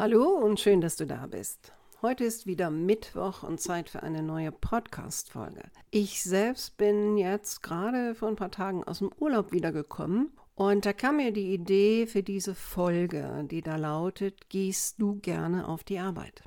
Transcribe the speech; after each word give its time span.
Hallo 0.00 0.30
und 0.30 0.58
schön, 0.58 0.80
dass 0.80 0.96
du 0.96 1.06
da 1.06 1.26
bist. 1.26 1.74
Heute 2.00 2.24
ist 2.24 2.46
wieder 2.46 2.70
Mittwoch 2.70 3.42
und 3.42 3.60
Zeit 3.60 3.90
für 3.90 4.02
eine 4.02 4.22
neue 4.22 4.50
Podcast-Folge. 4.50 5.60
Ich 5.90 6.22
selbst 6.22 6.78
bin 6.78 7.18
jetzt 7.18 7.62
gerade 7.62 8.14
vor 8.14 8.28
ein 8.28 8.36
paar 8.36 8.50
Tagen 8.50 8.82
aus 8.82 9.00
dem 9.00 9.10
Urlaub 9.18 9.52
wiedergekommen 9.52 10.32
und 10.54 10.86
da 10.86 10.94
kam 10.94 11.18
mir 11.18 11.32
die 11.32 11.52
Idee 11.52 12.06
für 12.06 12.22
diese 12.22 12.54
Folge, 12.54 13.46
die 13.50 13.60
da 13.60 13.76
lautet: 13.76 14.48
Gehst 14.48 15.02
du 15.02 15.16
gerne 15.16 15.68
auf 15.68 15.84
die 15.84 15.98
Arbeit? 15.98 16.44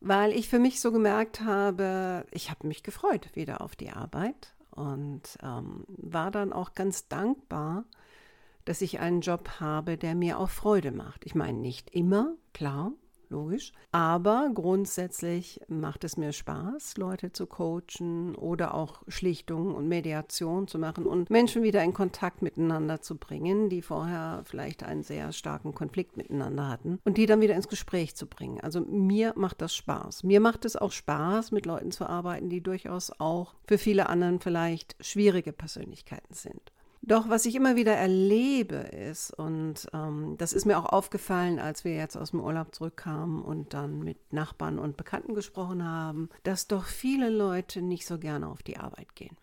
Weil 0.00 0.32
ich 0.32 0.48
für 0.48 0.58
mich 0.58 0.80
so 0.80 0.92
gemerkt 0.92 1.42
habe, 1.42 2.24
ich 2.30 2.48
habe 2.48 2.66
mich 2.66 2.82
gefreut 2.82 3.28
wieder 3.34 3.60
auf 3.60 3.76
die 3.76 3.90
Arbeit 3.90 4.54
und 4.70 5.20
ähm, 5.42 5.84
war 5.88 6.30
dann 6.30 6.54
auch 6.54 6.72
ganz 6.72 7.06
dankbar, 7.06 7.84
dass 8.66 8.82
ich 8.82 9.00
einen 9.00 9.22
Job 9.22 9.48
habe, 9.60 9.96
der 9.96 10.14
mir 10.14 10.38
auch 10.38 10.50
Freude 10.50 10.92
macht. 10.92 11.24
Ich 11.24 11.34
meine, 11.34 11.58
nicht 11.58 11.90
immer, 11.90 12.34
klar, 12.52 12.92
logisch, 13.28 13.72
aber 13.92 14.50
grundsätzlich 14.52 15.60
macht 15.68 16.04
es 16.04 16.16
mir 16.16 16.32
Spaß, 16.32 16.96
Leute 16.96 17.32
zu 17.32 17.46
coachen 17.46 18.34
oder 18.34 18.74
auch 18.74 19.02
Schlichtung 19.08 19.74
und 19.74 19.88
Mediation 19.88 20.68
zu 20.68 20.78
machen 20.78 21.06
und 21.06 21.30
Menschen 21.30 21.62
wieder 21.62 21.82
in 21.82 21.92
Kontakt 21.92 22.42
miteinander 22.42 23.00
zu 23.00 23.16
bringen, 23.16 23.68
die 23.68 23.82
vorher 23.82 24.42
vielleicht 24.44 24.82
einen 24.82 25.02
sehr 25.02 25.32
starken 25.32 25.74
Konflikt 25.74 26.16
miteinander 26.16 26.68
hatten 26.68 26.98
und 27.04 27.16
die 27.16 27.26
dann 27.26 27.40
wieder 27.40 27.54
ins 27.54 27.68
Gespräch 27.68 28.14
zu 28.14 28.26
bringen. 28.26 28.60
Also 28.60 28.80
mir 28.80 29.32
macht 29.36 29.60
das 29.60 29.74
Spaß. 29.74 30.24
Mir 30.24 30.40
macht 30.40 30.64
es 30.64 30.76
auch 30.76 30.92
Spaß, 30.92 31.52
mit 31.52 31.66
Leuten 31.66 31.90
zu 31.90 32.06
arbeiten, 32.06 32.48
die 32.48 32.60
durchaus 32.60 33.12
auch 33.18 33.54
für 33.66 33.78
viele 33.78 34.08
anderen 34.08 34.40
vielleicht 34.40 34.96
schwierige 35.00 35.52
Persönlichkeiten 35.52 36.34
sind. 36.34 36.72
Doch 37.06 37.28
was 37.28 37.46
ich 37.46 37.54
immer 37.54 37.76
wieder 37.76 37.94
erlebe 37.94 38.74
ist, 38.74 39.30
und 39.30 39.86
ähm, 39.94 40.34
das 40.38 40.52
ist 40.52 40.66
mir 40.66 40.76
auch 40.76 40.86
aufgefallen, 40.86 41.60
als 41.60 41.84
wir 41.84 41.94
jetzt 41.94 42.16
aus 42.16 42.32
dem 42.32 42.40
Urlaub 42.40 42.74
zurückkamen 42.74 43.42
und 43.42 43.74
dann 43.74 44.00
mit 44.00 44.32
Nachbarn 44.32 44.80
und 44.80 44.96
Bekannten 44.96 45.34
gesprochen 45.34 45.84
haben, 45.84 46.30
dass 46.42 46.66
doch 46.66 46.84
viele 46.84 47.30
Leute 47.30 47.80
nicht 47.80 48.06
so 48.06 48.18
gerne 48.18 48.48
auf 48.48 48.64
die 48.64 48.76
Arbeit 48.76 49.14
gehen. 49.14 49.36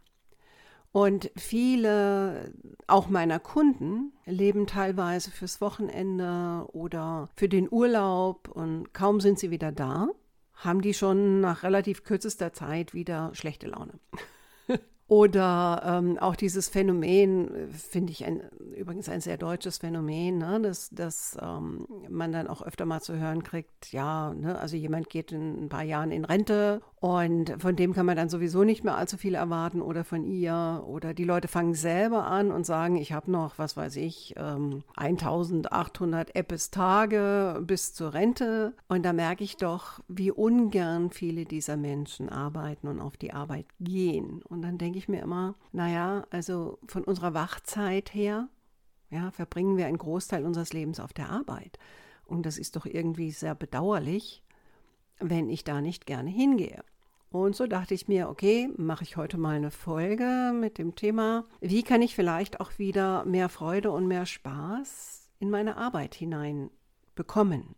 Und 0.91 1.31
viele, 1.37 2.53
auch 2.85 3.07
meiner 3.07 3.39
Kunden, 3.39 4.11
leben 4.25 4.67
teilweise 4.67 5.31
fürs 5.31 5.61
Wochenende 5.61 6.67
oder 6.73 7.29
für 7.33 7.47
den 7.47 7.71
Urlaub 7.71 8.49
und 8.49 8.93
kaum 8.93 9.21
sind 9.21 9.39
sie 9.39 9.51
wieder 9.51 9.71
da, 9.71 10.09
haben 10.53 10.81
die 10.81 10.93
schon 10.93 11.39
nach 11.39 11.63
relativ 11.63 12.03
kürzester 12.03 12.51
Zeit 12.51 12.93
wieder 12.93 13.31
schlechte 13.33 13.67
Laune. 13.67 13.93
Oder 15.07 15.83
ähm, 15.85 16.17
auch 16.17 16.35
dieses 16.35 16.69
Phänomen, 16.69 17.53
äh, 17.53 17.67
finde 17.67 18.11
ich 18.11 18.25
ein, 18.25 18.41
übrigens 18.75 19.09
ein 19.09 19.19
sehr 19.19 19.37
deutsches 19.37 19.79
Phänomen, 19.79 20.37
ne, 20.37 20.61
dass, 20.61 20.89
dass 20.89 21.37
ähm, 21.41 21.87
man 22.09 22.31
dann 22.31 22.47
auch 22.47 22.61
öfter 22.61 22.85
mal 22.85 23.01
zu 23.01 23.17
hören 23.17 23.43
kriegt, 23.43 23.91
ja, 23.91 24.33
ne, 24.33 24.57
also 24.57 24.77
jemand 24.77 25.09
geht 25.09 25.33
in 25.33 25.65
ein 25.65 25.69
paar 25.69 25.83
Jahren 25.83 26.11
in 26.11 26.23
Rente 26.23 26.81
und 27.03 27.61
von 27.61 27.75
dem 27.75 27.91
kann 27.91 28.05
man 28.05 28.15
dann 28.15 28.29
sowieso 28.29 28.63
nicht 28.63 28.85
mehr 28.85 28.95
allzu 28.95 29.17
viel 29.17 29.35
erwarten 29.35 29.81
oder 29.81 30.05
von 30.05 30.23
ihr. 30.23 30.85
Oder 30.87 31.13
die 31.13 31.25
Leute 31.25 31.49
fangen 31.49 31.73
selber 31.73 32.27
an 32.27 32.49
und 32.49 32.65
sagen, 32.65 32.95
ich 32.95 33.11
habe 33.11 33.29
noch, 33.29 33.59
was 33.59 33.75
weiß 33.75 33.97
ich, 33.97 34.35
ähm, 34.37 34.85
1800 34.95 36.33
Eppes 36.33 36.71
Tage 36.71 37.61
bis 37.67 37.93
zur 37.93 38.13
Rente. 38.13 38.73
Und 38.87 39.03
da 39.03 39.11
merke 39.11 39.43
ich 39.43 39.57
doch, 39.57 39.99
wie 40.07 40.31
ungern 40.31 41.09
viele 41.09 41.43
dieser 41.43 41.75
Menschen 41.75 42.29
arbeiten 42.29 42.87
und 42.87 43.01
auf 43.01 43.17
die 43.17 43.33
Arbeit 43.33 43.65
gehen. 43.81 44.41
Und 44.43 44.61
dann 44.61 44.77
denke 44.77 44.97
ich 44.97 45.09
mir 45.09 45.23
immer, 45.23 45.55
naja, 45.73 46.23
also 46.29 46.79
von 46.87 47.03
unserer 47.03 47.33
Wachzeit 47.33 48.13
her, 48.13 48.47
ja, 49.09 49.29
verbringen 49.31 49.75
wir 49.75 49.87
einen 49.87 49.97
Großteil 49.97 50.45
unseres 50.45 50.71
Lebens 50.71 51.01
auf 51.01 51.11
der 51.11 51.29
Arbeit. 51.29 51.77
Und 52.25 52.45
das 52.45 52.57
ist 52.57 52.77
doch 52.77 52.85
irgendwie 52.85 53.31
sehr 53.31 53.55
bedauerlich, 53.55 54.41
wenn 55.19 55.49
ich 55.49 55.65
da 55.65 55.81
nicht 55.81 56.05
gerne 56.05 56.29
hingehe. 56.29 56.81
Und 57.33 57.55
so 57.55 57.65
dachte 57.65 57.95
ich 57.95 58.07
mir, 58.07 58.29
okay, 58.29 58.69
mache 58.77 59.03
ich 59.03 59.17
heute 59.17 59.39
mal 59.39 59.55
eine 59.55 59.71
Folge 59.71 60.53
mit 60.53 60.77
dem 60.77 60.93
Thema, 60.93 61.45
wie 61.61 61.81
kann 61.81 62.03
ich 62.03 62.13
vielleicht 62.13 62.59
auch 62.59 62.77
wieder 62.77 63.25
mehr 63.25 63.49
Freude 63.49 63.89
und 63.89 64.07
mehr 64.07 64.27
Spaß 64.27 65.31
in 65.39 65.49
meine 65.49 65.77
Arbeit 65.77 66.13
hinein 66.13 66.69
bekommen. 67.15 67.73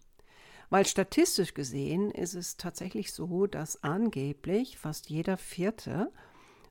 Weil 0.69 0.85
statistisch 0.85 1.53
gesehen 1.53 2.11
ist 2.11 2.33
es 2.33 2.57
tatsächlich 2.57 3.13
so, 3.13 3.47
dass 3.47 3.81
angeblich 3.81 4.77
fast 4.77 5.09
jeder 5.09 5.37
Vierte 5.37 6.11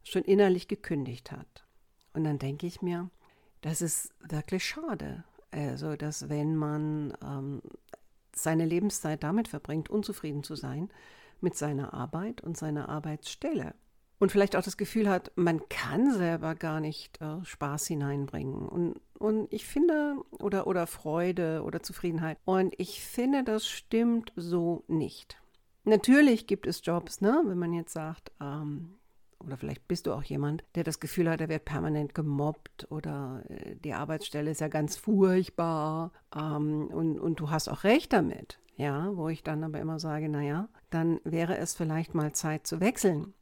schon 0.02 0.22
innerlich 0.22 0.68
gekündigt 0.68 1.32
hat. 1.32 1.64
Und 2.12 2.24
dann 2.24 2.38
denke 2.38 2.66
ich 2.66 2.82
mir, 2.82 3.08
das 3.62 3.80
ist 3.80 4.12
wirklich 4.20 4.62
schade. 4.62 5.24
Also, 5.52 5.96
dass 5.96 6.28
wenn 6.28 6.54
man 6.54 7.16
ähm, 7.24 7.62
seine 8.34 8.66
Lebenszeit 8.66 9.22
damit 9.22 9.48
verbringt, 9.48 9.88
unzufrieden 9.88 10.42
zu 10.42 10.54
sein, 10.54 10.90
mit 11.44 11.56
seiner 11.56 11.94
Arbeit 11.94 12.40
und 12.40 12.56
seiner 12.56 12.88
Arbeitsstelle. 12.88 13.74
Und 14.18 14.32
vielleicht 14.32 14.56
auch 14.56 14.62
das 14.62 14.76
Gefühl 14.76 15.08
hat, 15.08 15.30
man 15.36 15.68
kann 15.68 16.12
selber 16.12 16.54
gar 16.54 16.80
nicht 16.80 17.20
äh, 17.20 17.44
Spaß 17.44 17.86
hineinbringen. 17.86 18.66
Und, 18.66 19.00
und 19.18 19.52
ich 19.52 19.66
finde, 19.66 20.16
oder, 20.30 20.66
oder 20.66 20.86
Freude 20.86 21.62
oder 21.62 21.82
Zufriedenheit. 21.82 22.38
Und 22.44 22.74
ich 22.78 23.04
finde, 23.04 23.44
das 23.44 23.66
stimmt 23.66 24.32
so 24.34 24.84
nicht. 24.88 25.36
Natürlich 25.84 26.46
gibt 26.46 26.66
es 26.66 26.80
Jobs, 26.82 27.20
ne? 27.20 27.42
wenn 27.44 27.58
man 27.58 27.74
jetzt 27.74 27.92
sagt, 27.92 28.32
ähm, 28.40 28.94
oder 29.40 29.58
vielleicht 29.58 29.86
bist 29.86 30.06
du 30.06 30.12
auch 30.12 30.22
jemand, 30.22 30.64
der 30.74 30.84
das 30.84 31.00
Gefühl 31.00 31.28
hat, 31.28 31.42
er 31.42 31.50
wird 31.50 31.66
permanent 31.66 32.14
gemobbt 32.14 32.90
oder 32.90 33.42
äh, 33.48 33.76
die 33.76 33.92
Arbeitsstelle 33.92 34.50
ist 34.50 34.62
ja 34.62 34.68
ganz 34.68 34.96
furchtbar 34.96 36.12
ähm, 36.34 36.86
und, 36.86 37.18
und 37.18 37.40
du 37.40 37.50
hast 37.50 37.68
auch 37.68 37.84
recht 37.84 38.12
damit. 38.14 38.58
Ja, 38.76 39.16
wo 39.16 39.28
ich 39.28 39.42
dann 39.42 39.62
aber 39.62 39.78
immer 39.80 40.00
sage, 40.00 40.28
naja, 40.28 40.68
dann 40.90 41.20
wäre 41.24 41.56
es 41.58 41.74
vielleicht 41.74 42.14
mal 42.14 42.32
Zeit 42.32 42.66
zu 42.66 42.80
wechseln. 42.80 43.34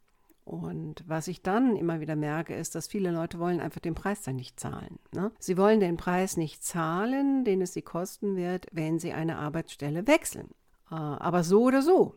Und 0.45 1.05
was 1.07 1.29
ich 1.29 1.43
dann 1.43 1.77
immer 1.77 2.01
wieder 2.01 2.17
merke, 2.17 2.55
ist, 2.55 2.75
dass 2.75 2.89
viele 2.89 3.13
Leute 3.13 3.39
wollen 3.39 3.61
einfach 3.61 3.81
den 3.81 3.95
Preis 3.95 4.23
dann 4.23 4.37
nicht 4.37 4.59
zahlen. 4.59 4.99
Ne? 5.15 5.31
Sie 5.39 5.57
wollen 5.57 5.81
den 5.81 5.97
Preis 5.97 6.37
nicht 6.37 6.65
zahlen, 6.65 7.45
den 7.45 7.63
es 7.63 7.73
sie 7.73 7.83
kosten 7.83 8.37
wird, 8.37 8.67
wenn 8.73 8.99
sie 8.99 9.13
eine 9.13 9.39
Arbeitsstelle 9.39 10.07
wechseln. 10.07 10.49
Äh, 10.91 10.97
aber 10.97 11.45
so 11.45 11.63
oder 11.63 11.81
so 11.81 12.17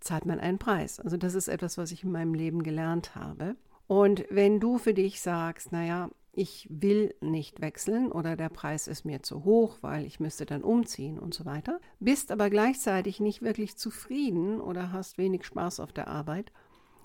zahlt 0.00 0.24
man 0.24 0.38
einen 0.38 0.58
Preis. 0.58 1.00
Also 1.00 1.16
das 1.16 1.34
ist 1.34 1.48
etwas, 1.48 1.76
was 1.76 1.90
ich 1.90 2.04
in 2.04 2.12
meinem 2.12 2.34
Leben 2.34 2.62
gelernt 2.62 3.16
habe. 3.16 3.56
Und 3.86 4.24
wenn 4.30 4.60
du 4.60 4.78
für 4.78 4.94
dich 4.94 5.20
sagst, 5.20 5.72
naja, 5.72 6.10
ich 6.36 6.66
will 6.70 7.14
nicht 7.20 7.60
wechseln 7.60 8.10
oder 8.10 8.36
der 8.36 8.48
Preis 8.48 8.88
ist 8.88 9.04
mir 9.04 9.22
zu 9.22 9.44
hoch, 9.44 9.78
weil 9.80 10.04
ich 10.04 10.20
müsste 10.20 10.46
dann 10.46 10.62
umziehen 10.62 11.18
und 11.18 11.34
so 11.34 11.44
weiter, 11.44 11.80
bist 12.00 12.32
aber 12.32 12.50
gleichzeitig 12.50 13.20
nicht 13.20 13.42
wirklich 13.42 13.76
zufrieden 13.76 14.60
oder 14.60 14.92
hast 14.92 15.18
wenig 15.18 15.44
Spaß 15.44 15.80
auf 15.80 15.92
der 15.92 16.08
Arbeit, 16.08 16.52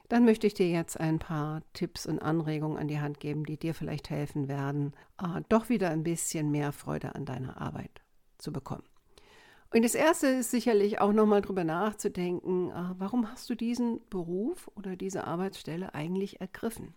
dann 0.09 0.25
möchte 0.25 0.47
ich 0.47 0.56
dir 0.56 0.69
jetzt 0.69 1.00
ein 1.00 1.19
paar 1.19 1.62
Tipps 1.73 2.07
und 2.07 2.19
Anregungen 2.19 2.78
an 2.78 2.88
die 2.88 3.00
Hand 3.00 3.19
geben, 3.19 3.45
die 3.45 3.57
dir 3.57 3.75
vielleicht 3.75 4.09
helfen 4.09 4.47
werden, 4.47 4.94
äh, 5.22 5.41
doch 5.50 5.69
wieder 5.69 5.91
ein 5.91 6.03
bisschen 6.03 6.50
mehr 6.50 6.72
Freude 6.72 7.13
an 7.13 7.25
deiner 7.25 7.61
Arbeit 7.61 8.01
zu 8.40 8.51
bekommen. 8.51 8.84
Und 9.72 9.84
das 9.84 9.94
Erste 9.94 10.25
ist 10.28 10.50
sicherlich 10.50 11.00
auch 11.00 11.13
nochmal 11.13 11.41
drüber 11.41 11.63
nachzudenken, 11.63 12.72
äh, 12.72 12.96
warum 12.97 13.31
hast 13.31 13.47
du 13.51 13.56
diesen 13.56 14.01
Beruf 14.09 14.67
oder 14.73 14.96
diese 14.96 15.25
Arbeitsstelle 15.25 15.94
eigentlich 15.94 16.41
ergriffen? 16.41 16.96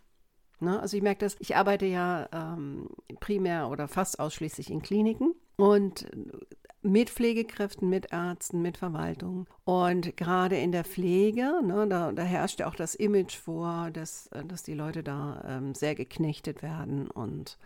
Ne? 0.62 0.81
Also 0.81 0.97
ich 0.97 1.03
merke 1.03 1.25
das, 1.25 1.37
ich 1.41 1.56
arbeite 1.56 1.87
ja 1.87 2.28
ähm, 2.33 2.89
primär 3.21 3.69
oder 3.69 3.89
fast 3.89 4.21
ausschließlich 4.21 4.71
in 4.71 4.83
Kliniken 4.83 5.34
und 5.56 6.06
mit 6.83 7.11
Pflegekräften, 7.11 7.89
mit 7.89 8.12
Ärzten, 8.12 8.61
mit 8.61 8.77
Verwaltung. 8.77 9.47
Und 9.65 10.17
gerade 10.17 10.56
in 10.56 10.73
der 10.73 10.84
Pflege, 10.84 11.61
ne, 11.65 11.87
da, 11.89 12.12
da, 12.12 12.23
herrscht 12.23 12.61
ja 12.61 12.69
auch 12.69 12.75
das 12.75 12.95
Image 12.95 13.37
vor, 13.37 13.91
dass, 13.93 14.27
äh, 14.28 14.45
dass 14.45 14.62
die 14.62 14.75
Leute 14.75 15.03
da 15.03 15.43
ähm, 15.47 15.75
sehr 15.75 15.95
geknechtet 15.95 16.62
werden 16.62 17.11
und 17.11 17.59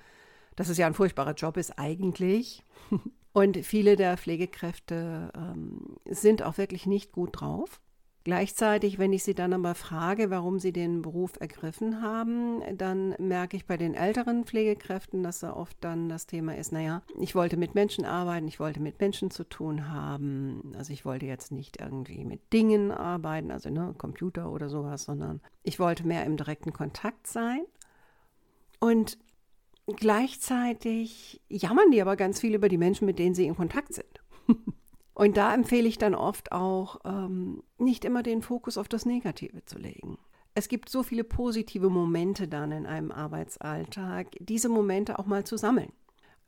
dass 0.54 0.68
es 0.68 0.78
ja 0.78 0.86
ein 0.86 0.94
furchtbarer 0.94 1.34
Job 1.34 1.56
ist 1.56 1.78
eigentlich. 1.78 2.64
Und 3.32 3.58
viele 3.66 3.96
der 3.96 4.16
Pflegekräfte 4.16 5.30
ähm, 5.36 5.98
sind 6.08 6.42
auch 6.42 6.56
wirklich 6.56 6.86
nicht 6.86 7.12
gut 7.12 7.38
drauf. 7.38 7.82
Gleichzeitig, 8.26 8.98
wenn 8.98 9.12
ich 9.12 9.22
sie 9.22 9.36
dann 9.36 9.52
aber 9.52 9.76
frage, 9.76 10.30
warum 10.30 10.58
sie 10.58 10.72
den 10.72 11.00
Beruf 11.00 11.34
ergriffen 11.38 12.02
haben, 12.02 12.60
dann 12.76 13.14
merke 13.20 13.56
ich 13.56 13.66
bei 13.66 13.76
den 13.76 13.94
älteren 13.94 14.44
Pflegekräften, 14.44 15.22
dass 15.22 15.38
da 15.38 15.52
oft 15.52 15.76
dann 15.80 16.08
das 16.08 16.26
Thema 16.26 16.56
ist, 16.56 16.72
naja, 16.72 17.02
ich 17.20 17.36
wollte 17.36 17.56
mit 17.56 17.76
Menschen 17.76 18.04
arbeiten, 18.04 18.48
ich 18.48 18.58
wollte 18.58 18.80
mit 18.80 18.98
Menschen 18.98 19.30
zu 19.30 19.44
tun 19.44 19.92
haben. 19.92 20.72
Also 20.76 20.92
ich 20.92 21.04
wollte 21.04 21.24
jetzt 21.24 21.52
nicht 21.52 21.80
irgendwie 21.80 22.24
mit 22.24 22.52
Dingen 22.52 22.90
arbeiten, 22.90 23.52
also 23.52 23.70
ne, 23.70 23.94
Computer 23.96 24.50
oder 24.50 24.68
sowas, 24.68 25.04
sondern 25.04 25.40
ich 25.62 25.78
wollte 25.78 26.04
mehr 26.04 26.24
im 26.24 26.36
direkten 26.36 26.72
Kontakt 26.72 27.28
sein. 27.28 27.60
Und 28.80 29.18
gleichzeitig 29.86 31.42
jammern 31.48 31.92
die 31.92 32.02
aber 32.02 32.16
ganz 32.16 32.40
viel 32.40 32.56
über 32.56 32.68
die 32.68 32.76
Menschen, 32.76 33.06
mit 33.06 33.20
denen 33.20 33.36
sie 33.36 33.46
in 33.46 33.54
Kontakt 33.54 33.94
sind. 33.94 34.20
Und 35.16 35.38
da 35.38 35.54
empfehle 35.54 35.88
ich 35.88 35.96
dann 35.96 36.14
oft 36.14 36.52
auch, 36.52 37.00
ähm, 37.06 37.62
nicht 37.78 38.04
immer 38.04 38.22
den 38.22 38.42
Fokus 38.42 38.76
auf 38.76 38.86
das 38.86 39.06
Negative 39.06 39.64
zu 39.64 39.78
legen. 39.78 40.18
Es 40.54 40.68
gibt 40.68 40.90
so 40.90 41.02
viele 41.02 41.24
positive 41.24 41.88
Momente 41.88 42.48
dann 42.48 42.70
in 42.70 42.84
einem 42.84 43.10
Arbeitsalltag, 43.10 44.26
diese 44.40 44.68
Momente 44.68 45.18
auch 45.18 45.24
mal 45.24 45.44
zu 45.44 45.56
sammeln. 45.56 45.90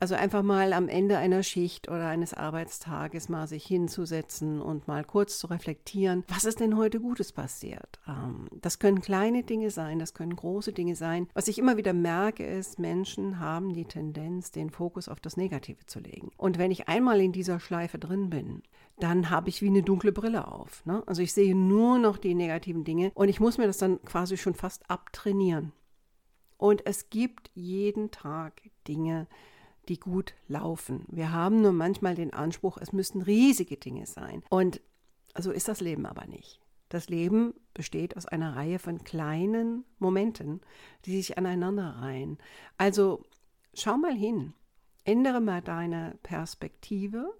Also 0.01 0.15
einfach 0.15 0.43
mal 0.43 0.71
am 0.71 0.87
Ende 0.87 1.17
einer 1.17 1.43
Schicht 1.43 1.89
oder 1.89 2.07
eines 2.07 2.33
Arbeitstages 2.33 3.27
mal 3.27 3.47
sich 3.47 3.65
hinzusetzen 3.65 4.61
und 4.61 4.87
mal 4.87 5.03
kurz 5.03 5.39
zu 5.39 5.47
reflektieren, 5.47 6.23
was 6.29 6.45
ist 6.45 6.61
denn 6.61 6.77
heute 6.77 7.01
Gutes 7.01 7.33
passiert? 7.33 7.99
Ähm, 8.07 8.47
das 8.61 8.79
können 8.79 9.01
kleine 9.01 9.43
Dinge 9.43 9.71
sein, 9.71 9.99
das 9.99 10.13
können 10.13 10.37
große 10.37 10.71
Dinge 10.71 10.95
sein. 10.95 11.27
Was 11.33 11.49
ich 11.49 11.57
immer 11.59 11.75
wieder 11.75 11.91
merke, 11.91 12.45
ist, 12.45 12.79
Menschen 12.79 13.41
haben 13.41 13.73
die 13.73 13.83
Tendenz, 13.83 14.51
den 14.51 14.69
Fokus 14.69 15.09
auf 15.09 15.19
das 15.19 15.35
Negative 15.35 15.85
zu 15.85 15.99
legen. 15.99 16.31
Und 16.37 16.57
wenn 16.57 16.71
ich 16.71 16.87
einmal 16.87 17.19
in 17.19 17.33
dieser 17.33 17.59
Schleife 17.59 17.99
drin 17.99 18.29
bin, 18.29 18.63
dann 18.99 19.29
habe 19.29 19.49
ich 19.49 19.61
wie 19.61 19.67
eine 19.67 19.83
dunkle 19.83 20.13
Brille 20.13 20.47
auf. 20.47 20.85
Ne? 20.85 21.03
Also 21.07 21.21
ich 21.21 21.33
sehe 21.33 21.55
nur 21.55 21.99
noch 21.99 22.17
die 22.17 22.35
negativen 22.35 22.85
Dinge 22.85 23.11
und 23.15 23.27
ich 23.27 23.41
muss 23.41 23.57
mir 23.57 23.67
das 23.67 23.79
dann 23.79 24.01
quasi 24.05 24.37
schon 24.37 24.55
fast 24.55 24.89
abtrainieren. 24.89 25.73
Und 26.57 26.85
es 26.85 27.09
gibt 27.09 27.51
jeden 27.53 28.11
Tag 28.11 28.61
Dinge, 28.87 29.27
die 29.27 29.48
gut 29.97 30.33
laufen. 30.47 31.05
Wir 31.07 31.31
haben 31.31 31.61
nur 31.61 31.71
manchmal 31.71 32.15
den 32.15 32.33
Anspruch, 32.33 32.77
es 32.77 32.93
müssten 32.93 33.21
riesige 33.21 33.77
Dinge 33.77 34.05
sein. 34.05 34.43
Und 34.49 34.81
so 35.37 35.51
ist 35.51 35.67
das 35.67 35.81
Leben 35.81 36.05
aber 36.05 36.27
nicht. 36.27 36.59
Das 36.89 37.07
Leben 37.07 37.53
besteht 37.73 38.17
aus 38.17 38.25
einer 38.25 38.55
Reihe 38.55 38.79
von 38.79 39.03
kleinen 39.03 39.85
Momenten, 39.99 40.61
die 41.05 41.15
sich 41.17 41.37
aneinander 41.37 41.97
reihen. 41.99 42.39
Also 42.77 43.23
schau 43.75 43.97
mal 43.97 44.15
hin, 44.15 44.53
ändere 45.03 45.39
mal 45.39 45.61
deine 45.61 46.17
Perspektive 46.23 47.31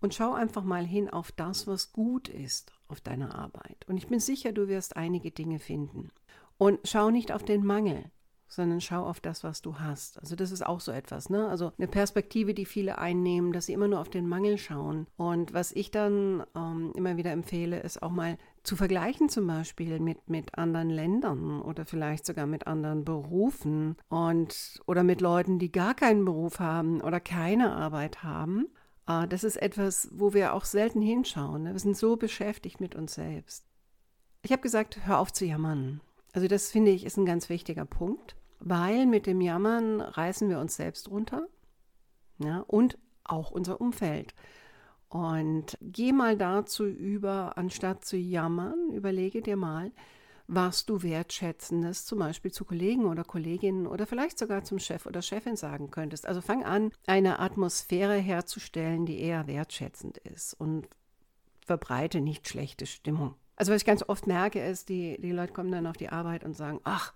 und 0.00 0.14
schau 0.14 0.34
einfach 0.34 0.64
mal 0.64 0.84
hin 0.84 1.08
auf 1.08 1.32
das, 1.32 1.66
was 1.66 1.92
gut 1.92 2.28
ist 2.28 2.72
auf 2.88 3.00
deiner 3.00 3.34
Arbeit. 3.34 3.86
Und 3.88 3.96
ich 3.96 4.06
bin 4.06 4.20
sicher, 4.20 4.52
du 4.52 4.68
wirst 4.68 4.96
einige 4.96 5.30
Dinge 5.30 5.58
finden. 5.58 6.10
Und 6.58 6.80
schau 6.84 7.10
nicht 7.10 7.32
auf 7.32 7.42
den 7.42 7.64
Mangel, 7.64 8.10
sondern 8.54 8.80
schau 8.80 9.04
auf 9.04 9.20
das, 9.20 9.44
was 9.44 9.62
du 9.62 9.78
hast. 9.78 10.18
Also 10.20 10.36
das 10.36 10.52
ist 10.52 10.64
auch 10.64 10.80
so 10.80 10.92
etwas, 10.92 11.30
ne? 11.30 11.48
Also 11.48 11.72
eine 11.78 11.88
Perspektive, 11.88 12.54
die 12.54 12.66
viele 12.66 12.98
einnehmen, 12.98 13.52
dass 13.52 13.66
sie 13.66 13.72
immer 13.72 13.88
nur 13.88 14.00
auf 14.00 14.08
den 14.08 14.28
Mangel 14.28 14.58
schauen. 14.58 15.06
Und 15.16 15.52
was 15.52 15.72
ich 15.72 15.90
dann 15.90 16.44
ähm, 16.56 16.92
immer 16.94 17.16
wieder 17.16 17.32
empfehle, 17.32 17.80
ist 17.80 18.02
auch 18.02 18.10
mal 18.10 18.38
zu 18.62 18.76
vergleichen 18.76 19.28
zum 19.28 19.46
Beispiel 19.46 20.00
mit, 20.00 20.28
mit 20.28 20.56
anderen 20.56 20.90
Ländern 20.90 21.60
oder 21.60 21.84
vielleicht 21.84 22.24
sogar 22.24 22.46
mit 22.46 22.66
anderen 22.66 23.04
Berufen 23.04 23.96
und 24.08 24.80
oder 24.86 25.02
mit 25.02 25.20
Leuten, 25.20 25.58
die 25.58 25.70
gar 25.70 25.94
keinen 25.94 26.24
Beruf 26.24 26.60
haben 26.60 27.00
oder 27.00 27.20
keine 27.20 27.74
Arbeit 27.76 28.22
haben. 28.22 28.68
Äh, 29.06 29.28
das 29.28 29.44
ist 29.44 29.56
etwas, 29.56 30.08
wo 30.12 30.32
wir 30.32 30.54
auch 30.54 30.64
selten 30.64 31.02
hinschauen. 31.02 31.64
Ne? 31.64 31.72
Wir 31.72 31.80
sind 31.80 31.96
so 31.96 32.16
beschäftigt 32.16 32.80
mit 32.80 32.94
uns 32.94 33.14
selbst. 33.14 33.66
Ich 34.42 34.52
habe 34.52 34.62
gesagt, 34.62 35.06
hör 35.06 35.18
auf 35.18 35.32
zu 35.32 35.44
jammern. 35.44 36.00
Also 36.32 36.48
das 36.48 36.70
finde 36.70 36.90
ich 36.90 37.04
ist 37.04 37.16
ein 37.16 37.26
ganz 37.26 37.48
wichtiger 37.48 37.84
Punkt 37.84 38.36
weil 38.64 39.06
mit 39.06 39.26
dem 39.26 39.40
Jammern 39.40 40.00
reißen 40.00 40.48
wir 40.48 40.58
uns 40.58 40.74
selbst 40.76 41.10
runter 41.10 41.46
ja, 42.38 42.60
und 42.60 42.98
auch 43.22 43.50
unser 43.50 43.80
Umfeld. 43.80 44.34
Und 45.08 45.78
geh 45.80 46.12
mal 46.12 46.36
dazu 46.36 46.86
über, 46.86 47.56
anstatt 47.56 48.04
zu 48.04 48.16
jammern, 48.16 48.90
überlege 48.90 49.42
dir 49.42 49.56
mal, 49.56 49.92
was 50.46 50.86
du 50.86 51.02
wertschätzendes 51.02 52.04
zum 52.04 52.18
Beispiel 52.18 52.52
zu 52.52 52.64
Kollegen 52.64 53.04
oder 53.04 53.22
Kolleginnen 53.22 53.86
oder 53.86 54.06
vielleicht 54.06 54.38
sogar 54.38 54.64
zum 54.64 54.78
Chef 54.78 55.06
oder 55.06 55.22
Chefin 55.22 55.56
sagen 55.56 55.90
könntest. 55.90 56.26
Also 56.26 56.40
fang 56.40 56.64
an, 56.64 56.90
eine 57.06 57.38
Atmosphäre 57.38 58.16
herzustellen, 58.16 59.06
die 59.06 59.20
eher 59.20 59.46
wertschätzend 59.46 60.18
ist 60.18 60.54
und 60.54 60.88
verbreite 61.64 62.20
nicht 62.20 62.48
schlechte 62.48 62.86
Stimmung. 62.86 63.34
Also 63.56 63.72
was 63.72 63.82
ich 63.82 63.86
ganz 63.86 64.02
oft 64.06 64.26
merke, 64.26 64.62
ist, 64.64 64.88
die, 64.88 65.18
die 65.20 65.32
Leute 65.32 65.52
kommen 65.52 65.70
dann 65.70 65.86
auf 65.86 65.96
die 65.96 66.08
Arbeit 66.08 66.44
und 66.44 66.56
sagen, 66.56 66.80
ach, 66.84 67.14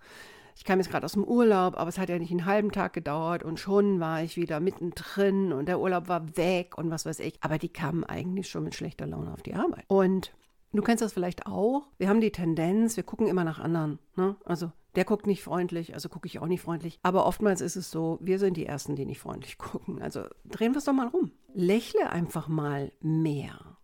ich 0.59 0.65
kam 0.65 0.77
jetzt 0.79 0.91
gerade 0.91 1.05
aus 1.05 1.13
dem 1.13 1.23
Urlaub, 1.23 1.77
aber 1.77 1.87
es 1.87 1.97
hat 1.97 2.09
ja 2.09 2.19
nicht 2.19 2.31
einen 2.31 2.45
halben 2.45 2.73
Tag 2.73 2.91
gedauert 2.91 3.43
und 3.43 3.61
schon 3.61 4.01
war 4.01 4.21
ich 4.23 4.35
wieder 4.35 4.59
mittendrin 4.59 5.53
und 5.53 5.67
der 5.67 5.79
Urlaub 5.79 6.09
war 6.09 6.35
weg 6.35 6.77
und 6.77 6.91
was 6.91 7.05
weiß 7.05 7.21
ich. 7.21 7.37
Aber 7.39 7.57
die 7.57 7.69
kamen 7.69 8.03
eigentlich 8.03 8.49
schon 8.49 8.65
mit 8.65 8.75
schlechter 8.75 9.07
Laune 9.07 9.31
auf 9.31 9.41
die 9.41 9.53
Arbeit. 9.53 9.85
Und 9.87 10.33
du 10.73 10.81
kennst 10.81 11.01
das 11.01 11.13
vielleicht 11.13 11.47
auch. 11.47 11.87
Wir 11.97 12.09
haben 12.09 12.19
die 12.19 12.33
Tendenz, 12.33 12.97
wir 12.97 13.05
gucken 13.05 13.27
immer 13.27 13.45
nach 13.45 13.59
anderen. 13.59 13.99
Ne? 14.17 14.35
Also 14.43 14.73
der 14.95 15.05
guckt 15.05 15.27
nicht 15.27 15.43
freundlich, 15.43 15.93
also 15.93 16.09
gucke 16.09 16.27
ich 16.27 16.39
auch 16.39 16.47
nicht 16.47 16.61
freundlich. 16.61 16.99
Aber 17.03 17.25
oftmals 17.25 17.61
ist 17.61 17.77
es 17.77 17.89
so, 17.89 18.19
wir 18.19 18.37
sind 18.37 18.57
die 18.57 18.65
Ersten, 18.65 18.97
die 18.97 19.05
nicht 19.05 19.21
freundlich 19.21 19.57
gucken. 19.59 20.01
Also 20.01 20.25
drehen 20.43 20.73
wir 20.73 20.79
es 20.79 20.83
doch 20.83 20.91
mal 20.91 21.07
rum. 21.07 21.31
Lächle 21.53 22.09
einfach 22.09 22.49
mal 22.49 22.91
mehr. 22.99 23.77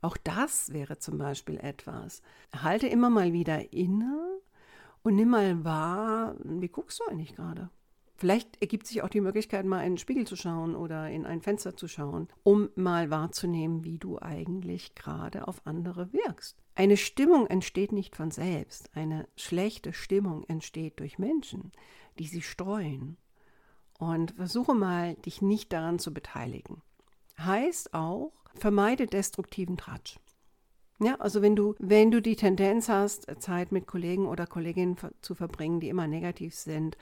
Auch 0.00 0.16
das 0.16 0.72
wäre 0.72 0.98
zum 0.98 1.16
Beispiel 1.16 1.58
etwas. 1.58 2.22
Halte 2.52 2.88
immer 2.88 3.08
mal 3.08 3.32
wieder 3.32 3.72
inne 3.72 4.40
und 5.02 5.14
nimm 5.14 5.30
mal 5.30 5.64
wahr, 5.64 6.36
wie 6.44 6.68
guckst 6.68 7.00
du 7.00 7.04
eigentlich 7.10 7.34
gerade? 7.34 7.70
Vielleicht 8.18 8.60
ergibt 8.60 8.88
sich 8.88 9.02
auch 9.02 9.08
die 9.08 9.20
Möglichkeit, 9.20 9.64
mal 9.64 9.82
in 9.82 9.92
den 9.92 9.98
Spiegel 9.98 10.26
zu 10.26 10.34
schauen 10.34 10.74
oder 10.74 11.08
in 11.08 11.24
ein 11.24 11.40
Fenster 11.40 11.76
zu 11.76 11.86
schauen, 11.86 12.26
um 12.42 12.68
mal 12.74 13.10
wahrzunehmen, 13.10 13.84
wie 13.84 13.98
du 13.98 14.18
eigentlich 14.20 14.96
gerade 14.96 15.46
auf 15.46 15.64
andere 15.64 16.12
wirkst. 16.12 16.58
Eine 16.74 16.96
Stimmung 16.96 17.46
entsteht 17.46 17.92
nicht 17.92 18.16
von 18.16 18.32
selbst. 18.32 18.90
Eine 18.96 19.28
schlechte 19.36 19.92
Stimmung 19.92 20.42
entsteht 20.48 20.98
durch 20.98 21.20
Menschen, 21.20 21.70
die 22.18 22.26
sie 22.26 22.42
streuen. 22.42 23.18
Und 24.00 24.32
versuche 24.32 24.74
mal, 24.74 25.14
dich 25.14 25.40
nicht 25.40 25.72
daran 25.72 26.00
zu 26.00 26.12
beteiligen. 26.12 26.82
Heißt 27.38 27.94
auch, 27.94 28.32
vermeide 28.54 29.06
destruktiven 29.06 29.76
Tratsch. 29.76 30.18
Ja, 31.00 31.14
also 31.16 31.42
wenn 31.42 31.54
du, 31.54 31.74
wenn 31.78 32.10
du 32.10 32.20
die 32.20 32.36
Tendenz 32.36 32.88
hast, 32.88 33.26
Zeit 33.40 33.70
mit 33.70 33.86
Kollegen 33.86 34.26
oder 34.26 34.46
Kolleginnen 34.46 34.96
zu 35.22 35.34
verbringen, 35.34 35.80
die 35.80 35.88
immer 35.88 36.08
negativ 36.08 36.54
sind, 36.54 36.96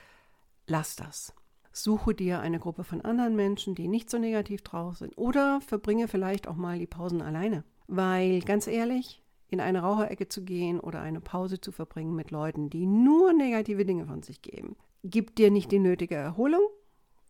lass 0.67 0.97
das. 0.97 1.33
Suche 1.73 2.15
dir 2.15 2.41
eine 2.41 2.59
Gruppe 2.59 2.85
von 2.85 3.01
anderen 3.03 3.37
Menschen, 3.37 3.75
die 3.75 3.89
nicht 3.89 4.11
so 4.11 4.19
negativ 4.19 4.63
drauf 4.63 4.99
sind. 4.99 5.17
Oder 5.17 5.61
verbringe 5.61 6.09
vielleicht 6.09 6.49
auch 6.49 6.57
mal 6.57 6.79
die 6.79 6.87
Pausen 6.87 7.23
alleine. 7.23 7.65
Weil 7.87 8.41
ganz 8.41 8.67
ehrlich, 8.67 9.23
in 9.49 9.61
eine 9.61 9.81
Raucherecke 9.81 10.29
zu 10.29 10.45
gehen 10.45 10.81
oder 10.81 11.01
eine 11.01 11.21
Pause 11.21 11.61
zu 11.61 11.73
verbringen 11.73 12.15
mit 12.15 12.31
Leuten, 12.31 12.71
die 12.71 12.87
nur 12.87 13.33
negative 13.33 13.85
Dinge 13.85 14.07
von 14.07 14.23
sich 14.23 14.43
geben, 14.43 14.77
gibt 15.05 15.39
dir 15.39 15.51
nicht 15.51 15.71
die 15.71 15.79
nötige 15.79 16.17
Erholung 16.17 16.63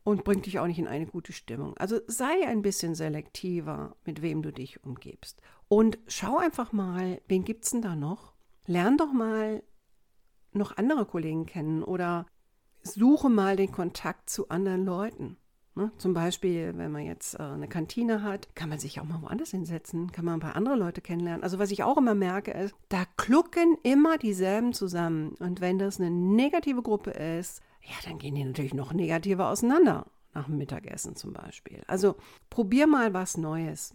und 0.03 0.25
bringt 0.25 0.47
dich 0.47 0.59
auch 0.61 0.67
nicht 0.67 0.79
in 0.79 0.87
eine 0.87 1.07
gute 1.07 1.33
Stimmung. 1.33 1.77
Also 1.77 1.99
sei 2.07 2.47
ein 2.47 2.63
bisschen 2.63 2.95
selektiver, 2.95 3.97
mit 4.05 4.23
wem 4.23 4.43
du 4.43 4.53
dich 4.53 4.83
umgibst. 4.85 5.43
Und 5.69 5.99
schau 6.07 6.39
einfach 6.39 6.73
mal, 6.73 7.21
wen 7.29 7.45
gibt 7.45 7.65
es 7.65 7.71
denn 7.71 7.83
da 7.83 7.97
noch? 7.97 8.33
Lern 8.67 8.97
doch 8.97 9.13
mal 9.13 9.63
noch 10.53 10.77
andere 10.77 11.07
Kollegen 11.07 11.47
kennen 11.47 11.83
oder 11.83 12.27
suche 12.83 13.29
mal 13.29 13.57
den 13.57 13.73
Kontakt 13.73 14.31
zu 14.31 14.49
anderen 14.49 14.85
Leuten. 14.85 15.37
Ne? 15.77 15.93
Zum 15.99 16.15
Beispiel, 16.15 16.73
wenn 16.77 16.91
man 16.91 17.05
jetzt 17.05 17.35
äh, 17.35 17.43
eine 17.43 17.69
Kantine 17.69 18.23
hat, 18.23 18.55
kann 18.57 18.71
man 18.71 18.79
sich 18.79 18.99
auch 18.99 19.05
mal 19.05 19.21
woanders 19.21 19.51
hinsetzen, 19.51 20.11
kann 20.11 20.25
man 20.25 20.35
ein 20.35 20.41
paar 20.41 20.57
andere 20.57 20.75
Leute 20.75 21.03
kennenlernen. 21.03 21.43
Also 21.43 21.59
was 21.59 21.71
ich 21.71 21.83
auch 21.83 21.99
immer 21.99 22.15
merke, 22.15 22.53
ist, 22.53 22.75
da 22.89 23.05
klucken 23.19 23.77
immer 23.83 24.17
dieselben 24.17 24.73
zusammen. 24.73 25.35
Und 25.39 25.61
wenn 25.61 25.79
das 25.79 26.01
eine 26.01 26.11
negative 26.11 26.81
Gruppe 26.81 27.11
ist, 27.11 27.61
ja, 27.83 27.95
dann 28.05 28.19
gehen 28.19 28.35
die 28.35 28.45
natürlich 28.45 28.73
noch 28.73 28.95
negativer 28.95 29.51
auseinander, 29.51 30.07
nach 30.33 30.47
dem 30.47 30.57
Mittagessen 30.57 31.15
zum 31.15 31.35
Beispiel. 31.35 31.83
Also 31.87 32.17
probier 32.49 32.87
mal 32.87 33.13
was 33.13 33.37
Neues. 33.37 33.95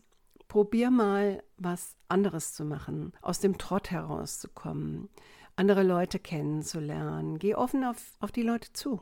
Probier 0.52 0.92
mal 0.92 1.42
was 1.56 1.96
anderes 2.10 2.54
zu 2.54 2.66
machen, 2.66 3.14
aus 3.22 3.40
dem 3.40 3.58
Trott 3.58 3.90
herauszukommen, 3.90 5.08
andere 5.56 5.82
Leute 5.82 6.20
kennenzulernen. 6.20 7.40
Geh 7.40 7.56
offen 7.56 7.86
auf, 7.86 8.18
auf 8.20 8.34
die 8.34 8.42
Leute 8.42 8.74
zu. 8.74 9.00